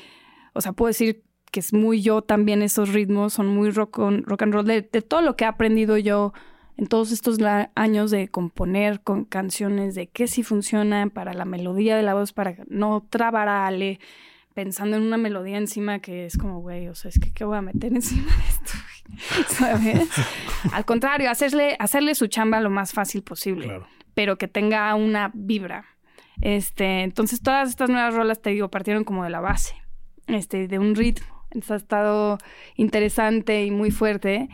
[0.53, 4.23] o sea, puedo decir que es muy yo también esos ritmos, son muy rock, on-
[4.23, 6.33] rock and roll, de, de todo lo que he aprendido yo
[6.77, 7.37] en todos estos
[7.75, 12.33] años de componer con canciones, de qué sí funciona para la melodía de la voz,
[12.33, 13.99] para no trabar a Ale,
[14.53, 17.57] pensando en una melodía encima que es como, güey, o sea, es que ¿qué voy
[17.57, 18.73] a meter encima de esto?
[19.47, 20.07] ¿Sabes?
[20.73, 23.87] Al contrario, hacerle, hacerle su chamba lo más fácil posible, Claro.
[24.13, 25.85] pero que tenga una vibra.
[26.41, 29.75] Este, entonces todas estas nuevas rolas, te digo, partieron como de la base,
[30.27, 31.25] este, de un ritmo.
[31.51, 32.37] Entonces ha estado
[32.75, 34.49] interesante y muy fuerte.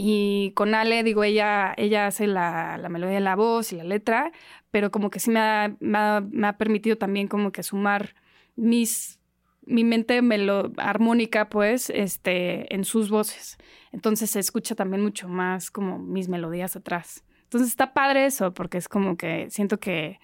[0.00, 3.82] Y con Ale, digo, ella, ella hace la, la melodía de la voz y la
[3.82, 4.30] letra,
[4.70, 8.14] pero como que sí me ha, me ha- me ha permitido también como que sumar
[8.54, 9.18] mis,
[9.66, 13.58] mi mente melo, armónica, pues, este, en sus voces.
[13.90, 17.24] Entonces se escucha también mucho más como mis melodías atrás.
[17.42, 20.20] Entonces está padre eso, porque es como que siento que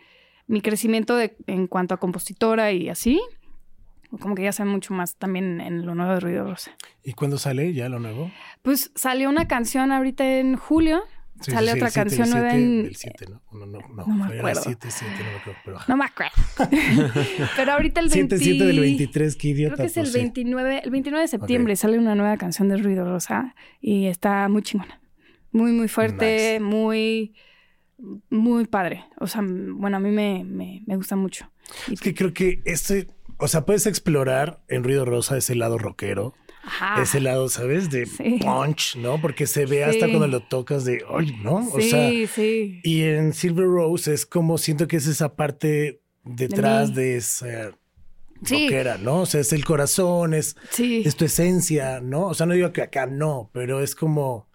[0.47, 3.21] mi crecimiento de- en cuanto a compositora y así,
[4.21, 6.73] como que ya sé mucho más también en lo nuevo de Ruido Rosa.
[7.03, 8.31] ¿Y cuándo sale ya lo nuevo?
[8.63, 11.03] Pues salió una canción ahorita en julio.
[11.41, 12.87] Sí, sale sí, otra siete, canción nueva en.
[12.87, 13.43] El 7, ¿no?
[13.53, 14.07] No, no, no.
[14.07, 14.63] No me acuerdo.
[14.63, 15.61] 7, 7, no me acuerdo.
[15.65, 16.33] Pero, No me acuerdo.
[17.57, 18.39] Pero ahorita el 20...
[18.39, 19.75] 7, 7 del 23, qué idiota.
[19.75, 20.19] Creo que es el pues sí.
[20.21, 24.63] 29, el 29 de septiembre sale una nueva canción de Ruido Rosa y está muy
[24.63, 25.01] chingona.
[25.51, 26.61] Muy, muy fuerte, Nice.
[26.61, 27.35] muy,
[28.31, 29.05] muy padre.
[29.19, 31.51] O sea, bueno, a mí me, me, me gusta mucho.
[31.91, 33.09] Es que creo que este,
[33.39, 37.03] o sea, puedes explorar en Ruido Rosa ese lado rockero, Ajá.
[37.03, 37.91] ese lado, ¿sabes?
[37.91, 38.07] De.
[38.07, 38.39] Sí.
[38.43, 39.21] punch, ¿no?
[39.21, 41.57] Porque se ve hasta cuando lo tocas de, ay, ¿no?
[41.73, 42.81] O sí, sea, sí.
[42.83, 47.73] y en Silver Rose es como siento que es esa parte detrás de, esa
[48.45, 48.65] Sí.
[48.67, 49.21] rockera, ¿no?
[49.23, 51.03] O sea, es el corazón, es, Sí.
[51.07, 52.27] es tu esencia, ¿no?
[52.27, 54.49] O sea, no digo que acá no, pero es como,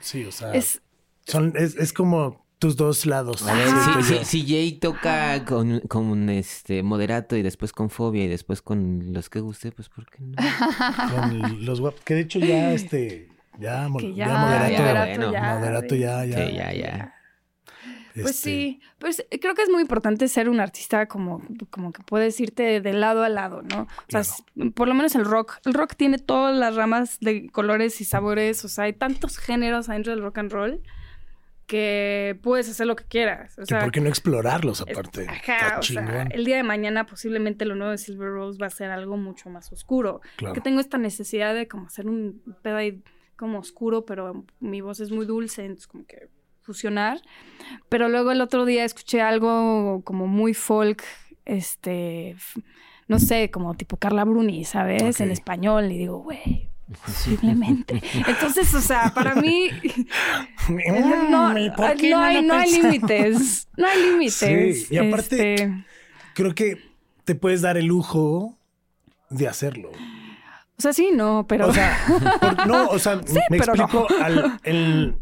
[0.00, 0.82] sí, o sea, Es,
[1.26, 3.42] son, es, es como tus dos lados.
[3.48, 4.18] A ver, siento si, yo.
[4.20, 9.12] si- si Jay toca con, con este moderato y después con fobia y después con
[9.12, 10.36] los que guste, pues ¿por qué no?
[11.10, 12.00] con los guapos.
[12.02, 15.96] Que de hecho ya este, ya, mo- que ya, ya, moderato, ya, moderato, bueno.
[15.96, 16.46] ya, ya, ya.
[16.46, 17.14] Sí, ya, ya.
[18.12, 22.02] Pues este, sí, pues creo que es muy importante ser un artista como, como que
[22.02, 23.82] puedes irte de lado a lado, ¿no?
[23.82, 24.22] O sea,
[24.74, 25.58] por lo menos el rock.
[25.64, 29.88] El rock tiene todas las ramas de colores y sabores, o sea, hay tantos géneros
[29.88, 30.82] adentro del rock and roll
[31.70, 33.56] que puedes hacer lo que quieras.
[33.56, 35.26] O Que sea, ¿Por qué no explorarlos es- aparte?
[35.28, 38.70] ajá, o sea, el día de mañana posiblemente lo nuevo de Silver Rose va a
[38.70, 40.20] ser algo mucho más oscuro.
[40.36, 40.54] Claro.
[40.54, 43.04] Que tengo esta necesidad de como hacer un pedo ahí
[43.36, 46.28] como oscuro, pero mi voz es muy dulce, entonces como que
[46.62, 47.20] fusionar.
[47.88, 51.04] Pero luego el otro día escuché algo como muy folk,
[51.44, 52.34] este,
[53.06, 55.02] no sé, como tipo Carla Bruni, ¿sabes?
[55.16, 55.20] Ok.
[55.20, 56.68] En español, y digo, güey,
[57.06, 58.02] posiblemente.
[58.26, 59.70] Entonces, o sea, para mí
[61.30, 63.68] no, ¿y por qué no hay, no hay límites.
[63.76, 64.38] No hay límites.
[64.88, 65.84] Sí, y aparte- Este,
[66.34, 66.78] Creo que
[67.24, 68.56] te puedes dar el lujo
[69.30, 69.90] de hacerlo.
[70.78, 71.68] o sea, sí, no, pero.
[71.68, 71.98] O sea,
[72.40, 73.56] por- no, o sea, me no.
[73.56, 75.16] explico al- el,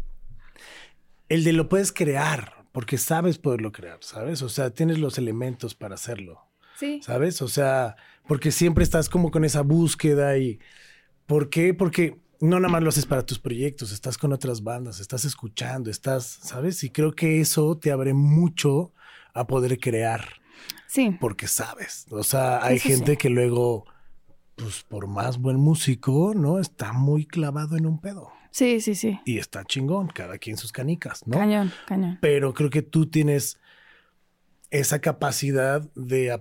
[1.29, 4.41] el de lo puedes crear, porque sabes poderlo crear, ¿sabes?
[4.41, 6.41] O sea, tienes los elementos para hacerlo,
[6.77, 7.01] sí.
[7.03, 7.41] ¿sabes?
[7.41, 7.95] O sea,
[8.27, 10.59] porque siempre estás como con esa búsqueda y
[11.29, 11.73] ¿por qué?
[11.73, 15.89] Porque no nada más lo haces para tus proyectos, estás con otras bandas, estás escuchando,
[15.89, 16.83] estás, ¿sabes?
[16.83, 18.91] Y creo que eso te abre mucho
[19.33, 20.25] a poder crear
[20.87, 21.15] Sí.
[21.21, 22.07] porque sabes.
[22.09, 23.17] O sea, hay Eso gente sí.
[23.17, 23.85] que luego,
[24.55, 26.59] pues por más buen músico, ¿no?
[26.59, 28.31] Está muy clavado en un pedo.
[28.51, 29.19] Sí, sí, sí.
[29.25, 31.37] Y está chingón, cada quien sus canicas, ¿no?
[31.37, 32.17] Cañón, cañón.
[32.21, 33.59] Pero creo que tú tienes
[34.71, 36.39] esa capacidad de,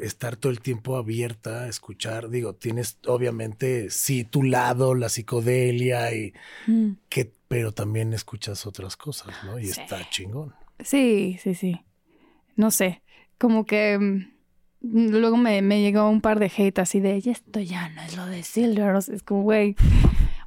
[0.00, 2.28] estar todo el tiempo abierta a escuchar.
[2.30, 6.32] Digo, tienes obviamente, sí, tu lado, la psicodelia, y
[6.66, 6.92] Mm.
[7.08, 9.58] que, pero también escuchas otras cosas, ¿no?
[9.58, 9.80] Y Sí.
[9.80, 10.52] está chingón.
[10.80, 11.80] Sí, sí, sí.
[12.56, 13.02] No sé.
[13.38, 17.60] Como que mm, luego me, me llegó un par de hate así de, y esto
[17.60, 18.94] ya no es lo de Silver.
[18.96, 19.76] O sea, es como, güey,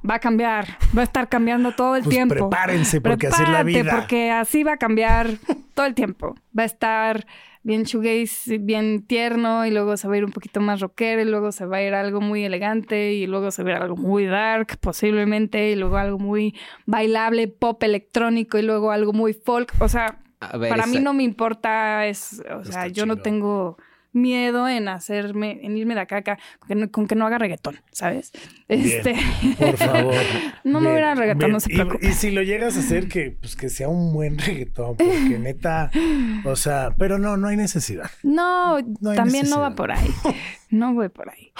[0.08, 0.66] va a cambiar.
[0.96, 2.34] Va a estar cambiando todo el Pues tiempo.
[2.34, 3.90] prepárense, porque así es la vida.
[3.96, 5.28] porque así va a cambiar
[5.74, 6.34] todo el tiempo.
[6.56, 7.26] Va a estar
[7.64, 11.24] bien shoegaze, bien tierno, y luego se va a ir un poquito más rockero, y
[11.26, 13.96] luego se va a ir algo muy elegante, y luego se va a ir algo
[13.96, 16.54] muy dark, posiblemente, y luego algo muy
[16.86, 19.72] bailable, pop electrónico, y luego algo muy folk.
[19.80, 20.18] O sea,
[20.58, 23.76] ver, para mí no me importa, es, o sea, Está yo no tengo
[24.20, 27.26] miedo en hacerme, en irme de acá a acá, con que no, con que no
[27.26, 28.32] haga reggaetón, ¿sabes?
[28.68, 29.14] Este,
[29.58, 30.14] Por favor.
[30.64, 31.52] no me Bien, voy a reggaetón, bien.
[31.52, 32.06] no se Y- preocupe.
[32.06, 35.90] Y, si lo llegas a hacer, que, pues, que sea un buen reggaetón, porque neta,
[36.44, 38.10] o sea, pero no, no hay necesidad.
[38.22, 40.08] No, No hay también no va por ahí.
[40.70, 41.52] No voy por ahí.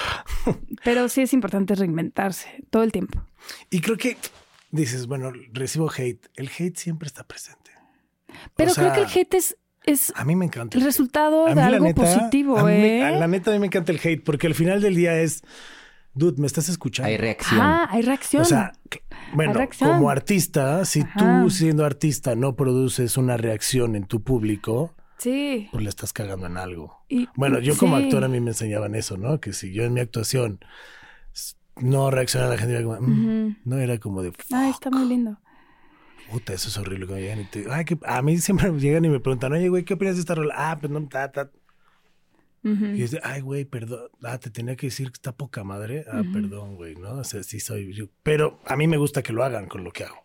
[0.85, 3.23] Pero sí es importante reinventarse todo el tiempo.
[3.71, 4.17] Y creo que
[4.71, 6.27] dices, bueno, recibo hate.
[6.37, 7.71] El hate siempre está presente.
[8.55, 9.57] Pero O sea, creo que el hate es,
[9.91, 10.77] es A mí me encanta.
[10.79, 13.05] el resultado de algo neta, positivo, a mí me- ¿eh?
[13.05, 15.43] a la neta, a mí me encanta el hate, porque al final del día es,
[16.15, 17.09] dude, me estás escuchando.
[17.09, 17.61] Hay reacción.
[17.61, 18.43] Ah, hay reacción.
[18.43, 18.73] O sea,
[19.35, 19.91] bueno, reacción.
[19.91, 21.43] como artista, si Ajá.
[21.43, 25.69] tú siendo artista no produces una reacción en tu público, sí.
[25.71, 27.05] pues le estás cagando en algo.
[27.09, 29.41] Y- Bueno, yo como actor a mí me enseñaban eso, ¿no?
[29.41, 30.61] Que si yo en mi actuación
[31.81, 35.07] no reaccionaba a la gente, era como, mm, no era como de, Ay, está muy
[35.09, 35.39] lindo.
[36.31, 37.07] Puta, eso es horrible.
[37.07, 39.85] Cuando llegan y te, ay, que, a mí siempre llegan y me preguntan, oye, güey,
[39.85, 40.55] ¿qué opinas de esta rola?
[40.57, 41.51] Ah, pues no, ta.
[42.63, 44.11] Y es de, ay, güey, perdón.
[44.23, 46.05] Ah, te tenía que decir que está poca madre.
[46.11, 47.13] Ah, perdón, güey, ¿no?
[47.13, 48.07] O sea, sí soy yo.
[48.23, 50.25] Pero a mí me gusta que lo hagan con lo que hago,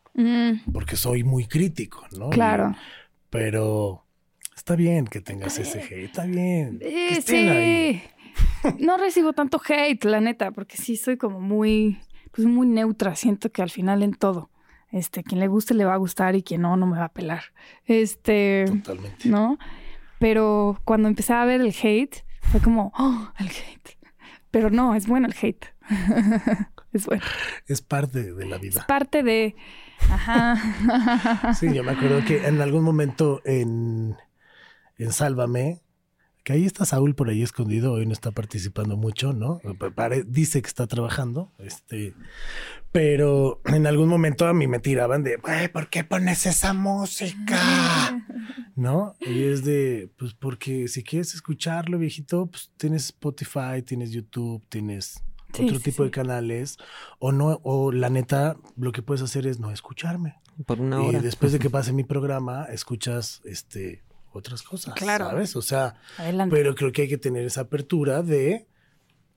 [0.74, 2.30] porque soy muy crítico, ¿no?
[2.30, 2.76] claro.
[3.30, 4.06] Pero
[4.56, 6.80] está bien que tengas ese hate, está bien.
[6.82, 7.22] Eh, ahí.
[7.22, 8.04] sí.
[8.80, 12.00] No recibo tanto hate, la neta, porque sí soy como muy,
[12.32, 13.16] pues muy neutra.
[13.16, 14.50] Siento que al final en todo,
[14.94, 17.14] este, quien le guste le va a gustar y quien no, no me va a
[17.14, 17.46] pelar.
[17.86, 19.28] Este, Totalmente.
[19.28, 19.58] ¿no?
[20.20, 23.98] Pero cuando empecé a ver el hate, fue como, oh, el hate.
[24.52, 25.66] Pero no, es bueno el hate.
[26.94, 27.24] es bueno.
[27.66, 28.86] Es parte de la vida.
[28.88, 29.56] Parte de,
[30.10, 31.54] ajá.
[31.56, 34.16] Sí, yo me acuerdo que en algún momento en,
[35.00, 35.82] en Sálvame,
[36.44, 39.62] que ahí está Saúl por ahí escondido, hoy no está participando mucho, ¿no?
[40.28, 42.14] Dice que está trabajando, este,
[42.92, 47.58] pero en algún momento a mí me tiraban de, "Güey, ¿por qué pones esa música?
[48.76, 49.16] ¿No?
[49.22, 55.24] Y es de, pues porque si quieres escucharlo, viejito, pues tienes Spotify, tienes YouTube, tienes
[55.54, 56.78] Sí, otro sí, tipo de canales,
[57.20, 60.36] o no, o la neta, lo que puedes hacer es no escucharme.
[60.66, 61.22] Por una Y hora.
[61.22, 64.02] después de que pase mi programa, escuchas este
[64.34, 64.94] otras cosas.
[64.96, 65.26] Claro.
[65.30, 65.56] ¿Sabes?
[65.56, 66.56] O sea, Adelante.
[66.56, 68.68] pero creo que hay que tener esa apertura de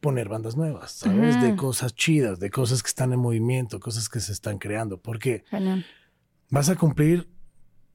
[0.00, 1.40] poner bandas nuevas, ¿sabes?
[1.40, 5.00] De cosas chidas, de cosas que están en movimiento, cosas que se están creando.
[5.00, 5.44] Porque
[6.50, 7.28] vas a cumplir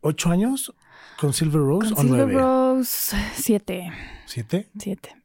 [0.02, 0.74] ocho años
[1.20, 2.34] con Silver Rose Con o Silver nueve.
[2.42, 3.92] Rose, siete.
[4.26, 4.70] ¿Siete?
[4.78, 5.16] Siete.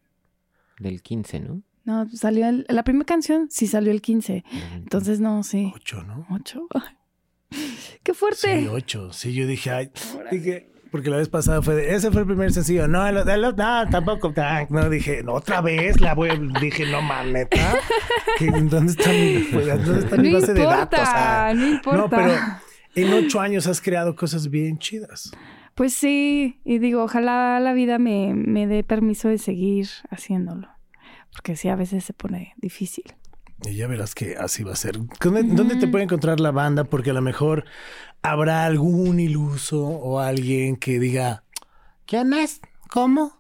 [0.79, 1.63] Del 15, ¿no?
[1.85, 4.45] No, salió el- la primera canción, sí salió el 15.
[4.75, 5.73] Entonces, no, sí.
[5.75, 6.27] Ocho, ¿no?
[6.31, 6.67] ¿Ocho?
[8.03, 8.61] ¡Qué fuerte!
[8.61, 9.13] Sí, ocho.
[9.13, 9.91] Sí, yo dije, ay,
[10.31, 12.89] dije, porque la vez pasada fue de, ese fue el primer sencillo.
[12.89, 14.33] No, el, el- no, tampoco.
[14.37, 17.75] ah, No, dije, no, otra vez la voy, a- dije, no mames, neta.
[18.39, 21.01] ¿Qué- ¿Dónde está mi, pues, dónde está mi No base de datos?
[21.03, 21.99] Ah, no importa.
[21.99, 22.35] No, pero
[22.95, 25.33] en ocho años has creado cosas bien chidas.
[25.75, 30.69] Pues sí, y digo, ojalá la vida me, me dé permiso de seguir haciéndolo,
[31.33, 33.05] porque sí, a veces se pone difícil.
[33.65, 34.99] Y ya verás que así va a ser.
[35.21, 36.85] ¿Dónde, dónde te puede encontrar la banda?
[36.85, 37.65] Porque a lo mejor
[38.23, 41.45] habrá algún iluso o alguien que diga,
[42.07, 42.61] ¿quién es?
[42.91, 43.33] ¿Cómo?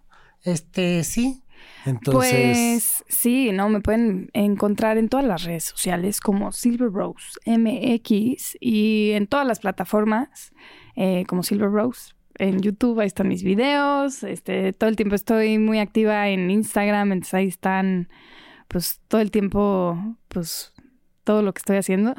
[0.42, 1.42] Este, sí.
[1.84, 7.38] Entonces, Pues sí, no, me pueden encontrar en todas las redes sociales como Silver Rose
[7.46, 10.52] MX y en todas las plataformas
[10.96, 12.12] eh, como Silver Rose.
[12.38, 17.12] En YouTube ahí están mis videos, este, todo el tiempo estoy muy activa en Instagram,
[17.12, 18.08] entonces ahí están,
[18.68, 19.98] pues todo el tiempo,
[20.28, 20.72] pues
[21.24, 22.14] todo lo que estoy haciendo.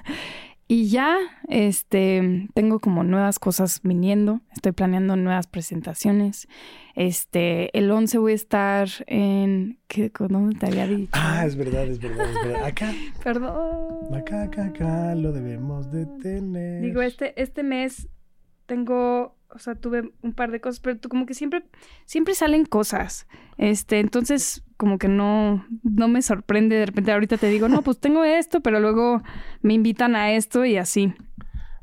[0.68, 1.18] y ya,
[1.48, 6.48] este, tengo como nuevas cosas viniendo, estoy planeando nuevas presentaciones.
[6.94, 11.10] Este, el 11 voy a estar en, ¿qué, ¿dónde te había dicho?
[11.12, 12.64] ah, es verdad, es verdad, es verdad.
[12.64, 12.92] Acá,
[13.24, 14.14] Perdón.
[14.14, 16.82] acá, acá, acá, lo debemos de tener.
[16.82, 18.08] Digo, este, este mes
[18.66, 21.64] tengo, o sea, tuve un par de cosas, pero tú como que siempre,
[22.06, 23.26] siempre salen cosas.
[23.58, 26.76] Este, entonces, como que no, no me sorprende.
[26.76, 29.22] De repente ahorita te digo, no, pues tengo esto, pero luego
[29.60, 31.12] me invitan a esto y así.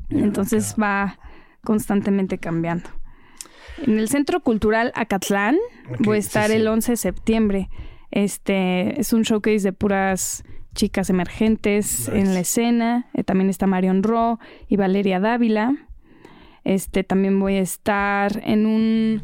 [0.09, 1.20] Bien Entonces va
[1.63, 2.89] constantemente cambiando.
[3.86, 5.55] En el Centro Cultural Acatlán
[5.89, 6.55] Ok, voy a sí, estar sí.
[6.55, 7.70] el 11 de septiembre.
[8.11, 10.43] Este es un showcase de puras
[10.74, 12.20] chicas emergentes Nice.
[12.20, 13.09] en la escena.
[13.13, 15.76] Eh, también está Marion Ro y Valeria Dávila.
[16.64, 19.22] Este también voy a estar en un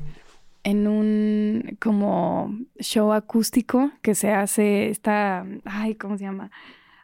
[0.63, 6.49] en un como show acústico que se hace está ay cómo se llama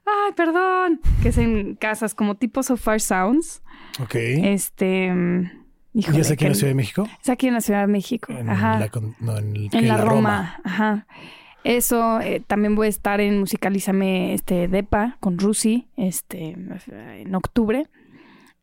[0.06, 3.62] ay perdón que es en casas como tipo So Far Sounds
[4.02, 4.16] Ok.
[4.16, 5.52] este mm,
[5.94, 7.08] ¿Y híjole, es aquí en la Ciudad de México?
[7.22, 9.98] es aquí en la Ciudad de México En ajá la, no, en, el- en la,
[9.98, 10.06] Roma.
[10.10, 10.62] Roma.
[10.64, 11.08] Ajá.
[11.64, 16.56] Eso, eh, también voy a estar en Musicalízame este, Depa con Rusi este,
[16.88, 17.86] en octubre.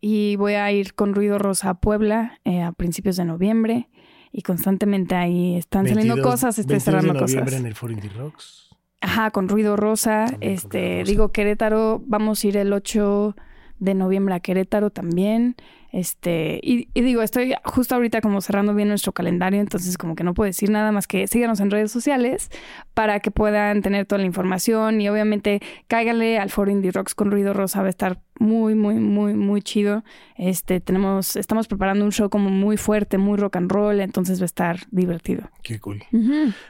[0.00, 3.88] Y voy a ir con Ruido Rosa a Puebla eh, a principios de noviembre.
[4.30, 7.60] Y constantemente ahí están saliendo 22 cosas, estoy 22 cerrando de noviembre cosas.
[7.60, 8.68] en el Foro Indie Rocks.
[9.00, 10.26] Ajá, con Ruido Rosa.
[10.26, 11.10] También con Ruido este, Rosa.
[11.10, 13.34] digo, Querétaro, vamos a ir el 8
[13.78, 15.56] de noviembre a Querétaro también.
[15.90, 20.22] Este, y, y digo, estoy justo ahorita como cerrando bien nuestro calendario, entonces como que
[20.22, 22.50] no puedo decir nada más que síganos en redes sociales
[22.92, 27.30] para que puedan tener toda la información y obviamente cáiganle al foro Indie Rocks con
[27.30, 30.04] Ruido Rosa, va a estar muy, muy, muy, muy chido.
[30.36, 34.44] Este, tenemos, estamos preparando un show como muy fuerte, muy rock and roll, entonces va
[34.44, 35.50] a estar divertido.
[35.62, 36.02] Qué cool.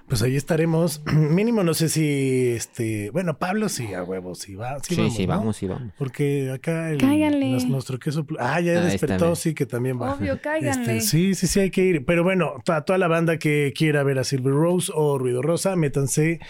[0.09, 1.03] Pues ahí estaremos.
[1.13, 3.11] Mínimo, no sé si este.
[3.11, 4.79] Bueno, Pablo sí, a huevo, sí va.
[4.81, 5.29] Sí, Sí, vamos, sí, ¿no?
[5.37, 5.93] vamos, sí, vamos.
[5.99, 7.51] Porque acá el, Cáiganle.
[7.53, 8.27] nos- nuestro queso.
[8.39, 10.15] Ah, ya Ah, despertó, sí, que también va.
[10.15, 10.97] Obvio, cáiganle.
[10.99, 12.05] Este, sí, sí, sí, hay que ir.
[12.05, 15.77] Pero bueno, a toda la banda que quiera ver a Silver Rose o Ruido Rosa,
[15.77, 16.41] métanse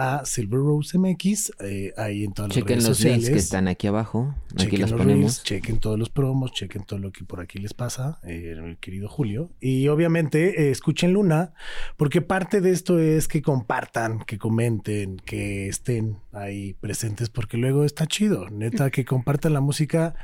[0.00, 3.22] a Silver Rose MX, eh, ahí en todas las Chequen redes los sociales.
[3.24, 4.34] links que están aquí abajo.
[4.54, 5.20] Aquí Chequen los los ponemos.
[5.20, 8.76] reels, chequen todos los promos, chequen todo lo que por aquí les pasa, eh, mi
[8.76, 9.50] querido Julio.
[9.60, 11.52] Y obviamente eh, escuchen Luna,
[11.98, 17.84] porque parte de esto es que compartan, que comenten, que estén ahí presentes, porque luego
[17.84, 18.48] está chido.
[18.48, 20.14] Neta, que compartan la música,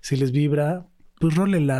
[0.00, 0.86] si les vibra,
[1.18, 1.34] pues.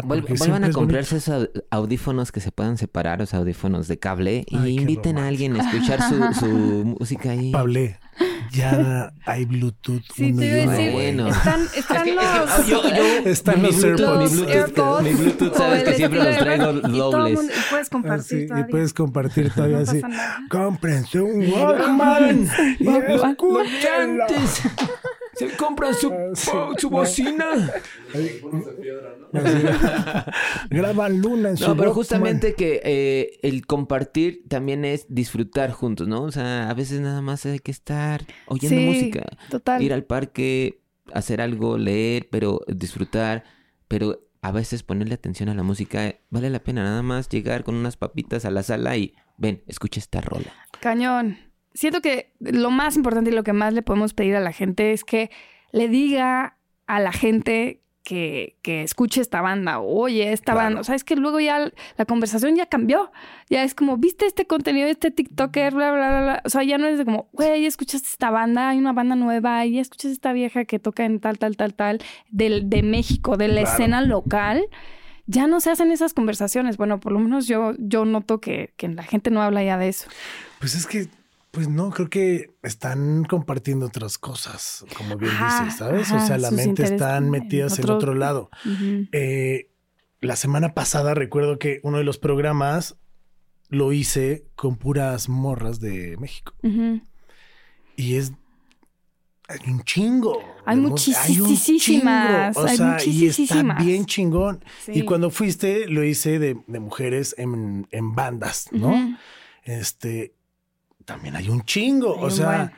[0.04, 3.86] Vuel- porque vuelvan a es comprarse esos au- audífonos que se puedan separar, los audífonos
[3.88, 6.46] de cable, y Ay, qué inviten a alguien a escuchar su, su
[6.98, 7.52] música ahí.
[7.52, 7.98] Pablé,
[8.52, 10.02] ya hay Bluetooth.
[10.14, 11.14] Sí, uno te y iba a uno, decir, güey.
[11.16, 11.28] bueno.
[11.28, 13.26] están, están los...
[13.26, 14.22] Están mi los Bluetooth, AirPods.
[14.24, 17.40] mi Bluetooth, AirPods mi Bluetooth, sabes que siempre los traigo y dobles.
[17.44, 18.66] y puedes compartir Así, y todavía.
[18.68, 20.00] puedes compartir todavía así.
[20.48, 24.24] Cómprense un Walkman y escúchenlo.
[25.36, 26.96] Se compran su, Ah, sí, su no.
[26.98, 27.72] bocina.
[30.70, 36.08] Graban Luna en su No, pero justamente que eh, el compartir también es disfrutar juntos,
[36.08, 36.22] ¿no?
[36.22, 39.82] O sea, a veces nada más hay que estar oyendo Sí, música, Total.
[39.82, 40.80] ir al parque,
[41.12, 43.44] hacer algo, leer, pero disfrutar,
[43.88, 47.64] pero a veces ponerle atención a la música eh, vale la pena nada más llegar
[47.64, 50.52] con unas papitas a la sala y ven, escucha esta rola.
[50.80, 51.38] Cañón.
[51.76, 54.92] Siento que lo más importante y lo que más le podemos pedir a la gente
[54.92, 55.30] es que
[55.72, 56.56] le diga
[56.86, 60.66] a la gente que, que escuche esta banda, oye, esta Claro.
[60.66, 60.80] banda.
[60.80, 63.10] O sea, es que luego ya la conversación ya cambió.
[63.50, 65.74] Ya es como, ¿viste este contenido de este TikToker?
[65.74, 66.42] Bla, bla, bla, bla.
[66.44, 69.16] O sea, ya no es de como, güey, ya escuchaste esta banda, hay una banda
[69.16, 72.00] nueva, y ya escuchaste esta vieja que toca en tal, tal, tal, tal,
[72.30, 73.70] del, de México, de la Claro.
[73.70, 74.64] escena local.
[75.26, 76.76] Ya no se hacen esas conversaciones.
[76.76, 79.88] Bueno, por lo menos yo, yo noto que, que la gente no habla ya de
[79.88, 80.08] eso.
[80.60, 81.08] Pues es que,
[81.56, 86.12] pues no, creo que están compartiendo otras cosas, como bien Ajá, dices, ¿sabes?
[86.12, 88.50] o sea, la mente están metidas en otro- otro lado.
[89.12, 89.70] Eh,
[90.20, 92.96] la semana pasada recuerdo que uno de los programas
[93.70, 96.52] lo hice con puras morras de México.
[97.96, 98.32] Y es
[99.48, 100.42] Hay un chingo.
[100.66, 104.62] Hay muchísimas, O hay sea, y está bien chingón.
[104.84, 104.92] Sí.
[104.96, 109.16] Y cuando fuiste, lo hice de, de mujeres en, en bandas, ¿no?
[109.62, 110.34] Este,
[111.06, 112.16] también hay un chingo.
[112.16, 112.72] Hay o un sea, buen.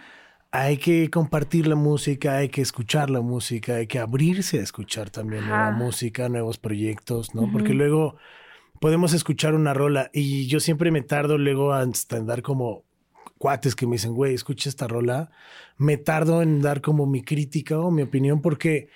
[0.53, 5.11] hay que compartir la música, hay que escuchar la música, hay que abrirse a escuchar
[5.11, 7.51] también nueva música, nuevos proyectos, ¿no?
[7.51, 8.17] Porque luego
[8.81, 12.85] podemos escuchar una rola y yo siempre me tardo luego hasta en dar como
[13.39, 15.31] cuates que me dicen, güey, escucha esta rola.
[15.77, 18.89] Me tardo en dar como mi crítica o mi opinión porque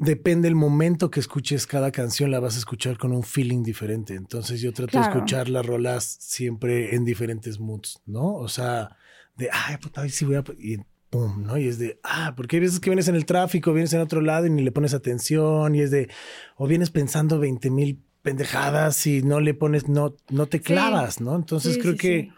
[0.00, 4.14] depende el momento que escuches cada canción, la vas a escuchar con un feeling diferente.
[4.14, 8.34] Entonces yo trato de escuchar las rolas siempre en diferentes moods, ¿no?
[8.34, 8.96] O sea,
[9.36, 10.44] de, ay, puta, hoy sí voy a...
[10.58, 10.78] Y
[11.10, 11.58] pum, ¿no?
[11.58, 14.20] Y es de, ah, porque hay veces que vienes en el tráfico, vienes en otro
[14.20, 16.08] lado y ni le pones atención y es de,
[16.56, 21.36] o vienes pensando 20 mil pendejadas y no le pones, no, no te clavas, ¿no?
[21.36, 22.32] Entonces Sí, creo sí, que.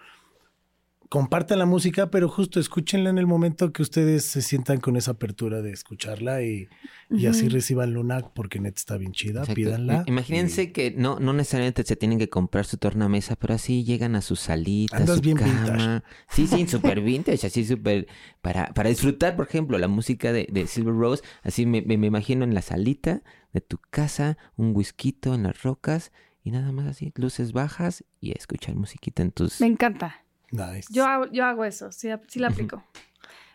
[1.12, 5.10] Compartan la música, pero justo escúchenla en el momento que ustedes se sientan con esa
[5.10, 6.68] apertura de escucharla y,
[7.10, 9.54] y así reciban Luna porque neta está bien chida, Exacto.
[9.54, 10.04] pídanla.
[10.06, 14.16] Imagínense y- que no, no necesariamente se tienen que comprar su tornamesa, pero así llegan
[14.16, 15.52] a su salita, Andas su bien cama.
[15.52, 16.02] vintage.
[16.30, 18.08] Sí, sí, súper vintage, así súper
[18.40, 21.22] para, para disfrutar, por ejemplo, la música de, de Silver Rose.
[21.42, 25.62] Así me, me- me imagino en la salita de tu casa, un whisky en las
[25.62, 26.10] rocas
[26.42, 29.60] y nada más así, luces bajas y a escuchar musiquita en tus...
[29.60, 30.21] Me encanta.
[30.52, 30.88] Nice.
[30.90, 32.84] Yo hago, yo hago eso, sí, sí la aplico.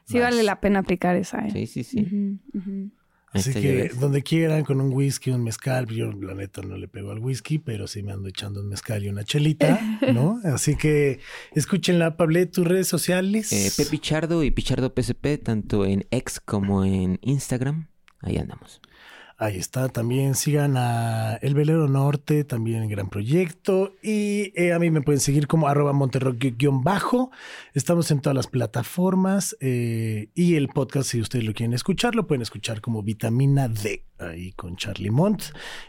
[0.05, 0.19] Sí Nice.
[0.23, 1.45] vale la pena aplicar esa.
[1.47, 1.51] ¿eh?
[1.51, 2.39] Sí, sí, sí.
[3.33, 6.77] Así está, ya que donde quieran, con un whisky, un mezcal, yo la neta no
[6.77, 9.79] le pego al whisky, pero sí me ando echando un mezcal y una chelita,
[10.13, 10.39] ¿no?
[10.45, 11.19] Así que
[11.53, 13.51] escúchenla, Pablo, tus redes sociales.
[13.51, 17.87] Eh, Pepe Pichardo y Pichardo PSP, tanto en X como en Instagram.
[18.21, 18.81] Ahí andamos.
[19.39, 23.93] Ahí está, también sigan a El Velero Norte, también gran proyecto.
[24.01, 27.29] Y eh, a mí me pueden seguir como arroba monterrock-bajo.
[27.75, 29.55] Estamos en todas las plataformas.
[29.59, 34.05] eh, y el podcast, si ustedes lo quieren escuchar, lo pueden escuchar como Vitamina D,
[34.17, 35.43] ahí con Charlie Mont.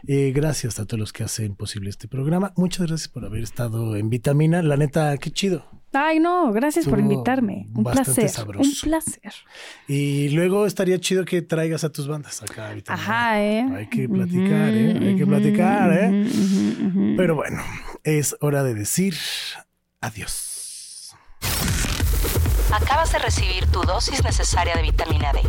[0.05, 2.53] Eh, gracias a todos los que hacen posible este programa.
[2.55, 4.61] Muchas gracias por haber estado en Vitamina.
[4.61, 5.65] La neta, qué chido.
[5.91, 7.67] Ay, no, gracias por invitarme.
[7.73, 8.29] Un placer.
[8.29, 8.69] sabroso.
[8.69, 9.33] Un placer.
[9.87, 13.03] Y luego estaría chido que traigas a tus bandas acá a Vitamina.
[13.03, 13.65] Ajá, ¿eh?
[13.75, 14.99] Hay que platicar, ¿eh?
[15.01, 16.27] Hay que platicar, ¿eh?
[17.17, 17.63] Pero bueno,
[18.03, 19.15] es hora de decir
[20.01, 21.15] adiós.
[22.71, 25.41] Acabas de recibir tu dosis necesaria de vitamina D.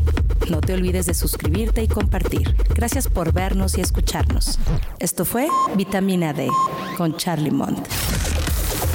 [0.51, 2.57] No te olvides de suscribirte y compartir.
[2.75, 4.59] Gracias por vernos y escucharnos.
[4.99, 6.49] Esto fue Vitamina D
[6.97, 7.87] con Charlie Mont.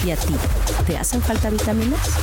[0.06, 0.36] ¿Y a ti?
[0.86, 2.20] ¿Te hacen falta vitaminas?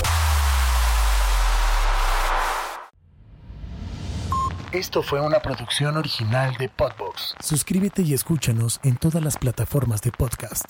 [4.70, 7.34] Esto fue una producción original de Podbox.
[7.40, 10.64] Suscríbete y escúchanos en todas las plataformas de podcast.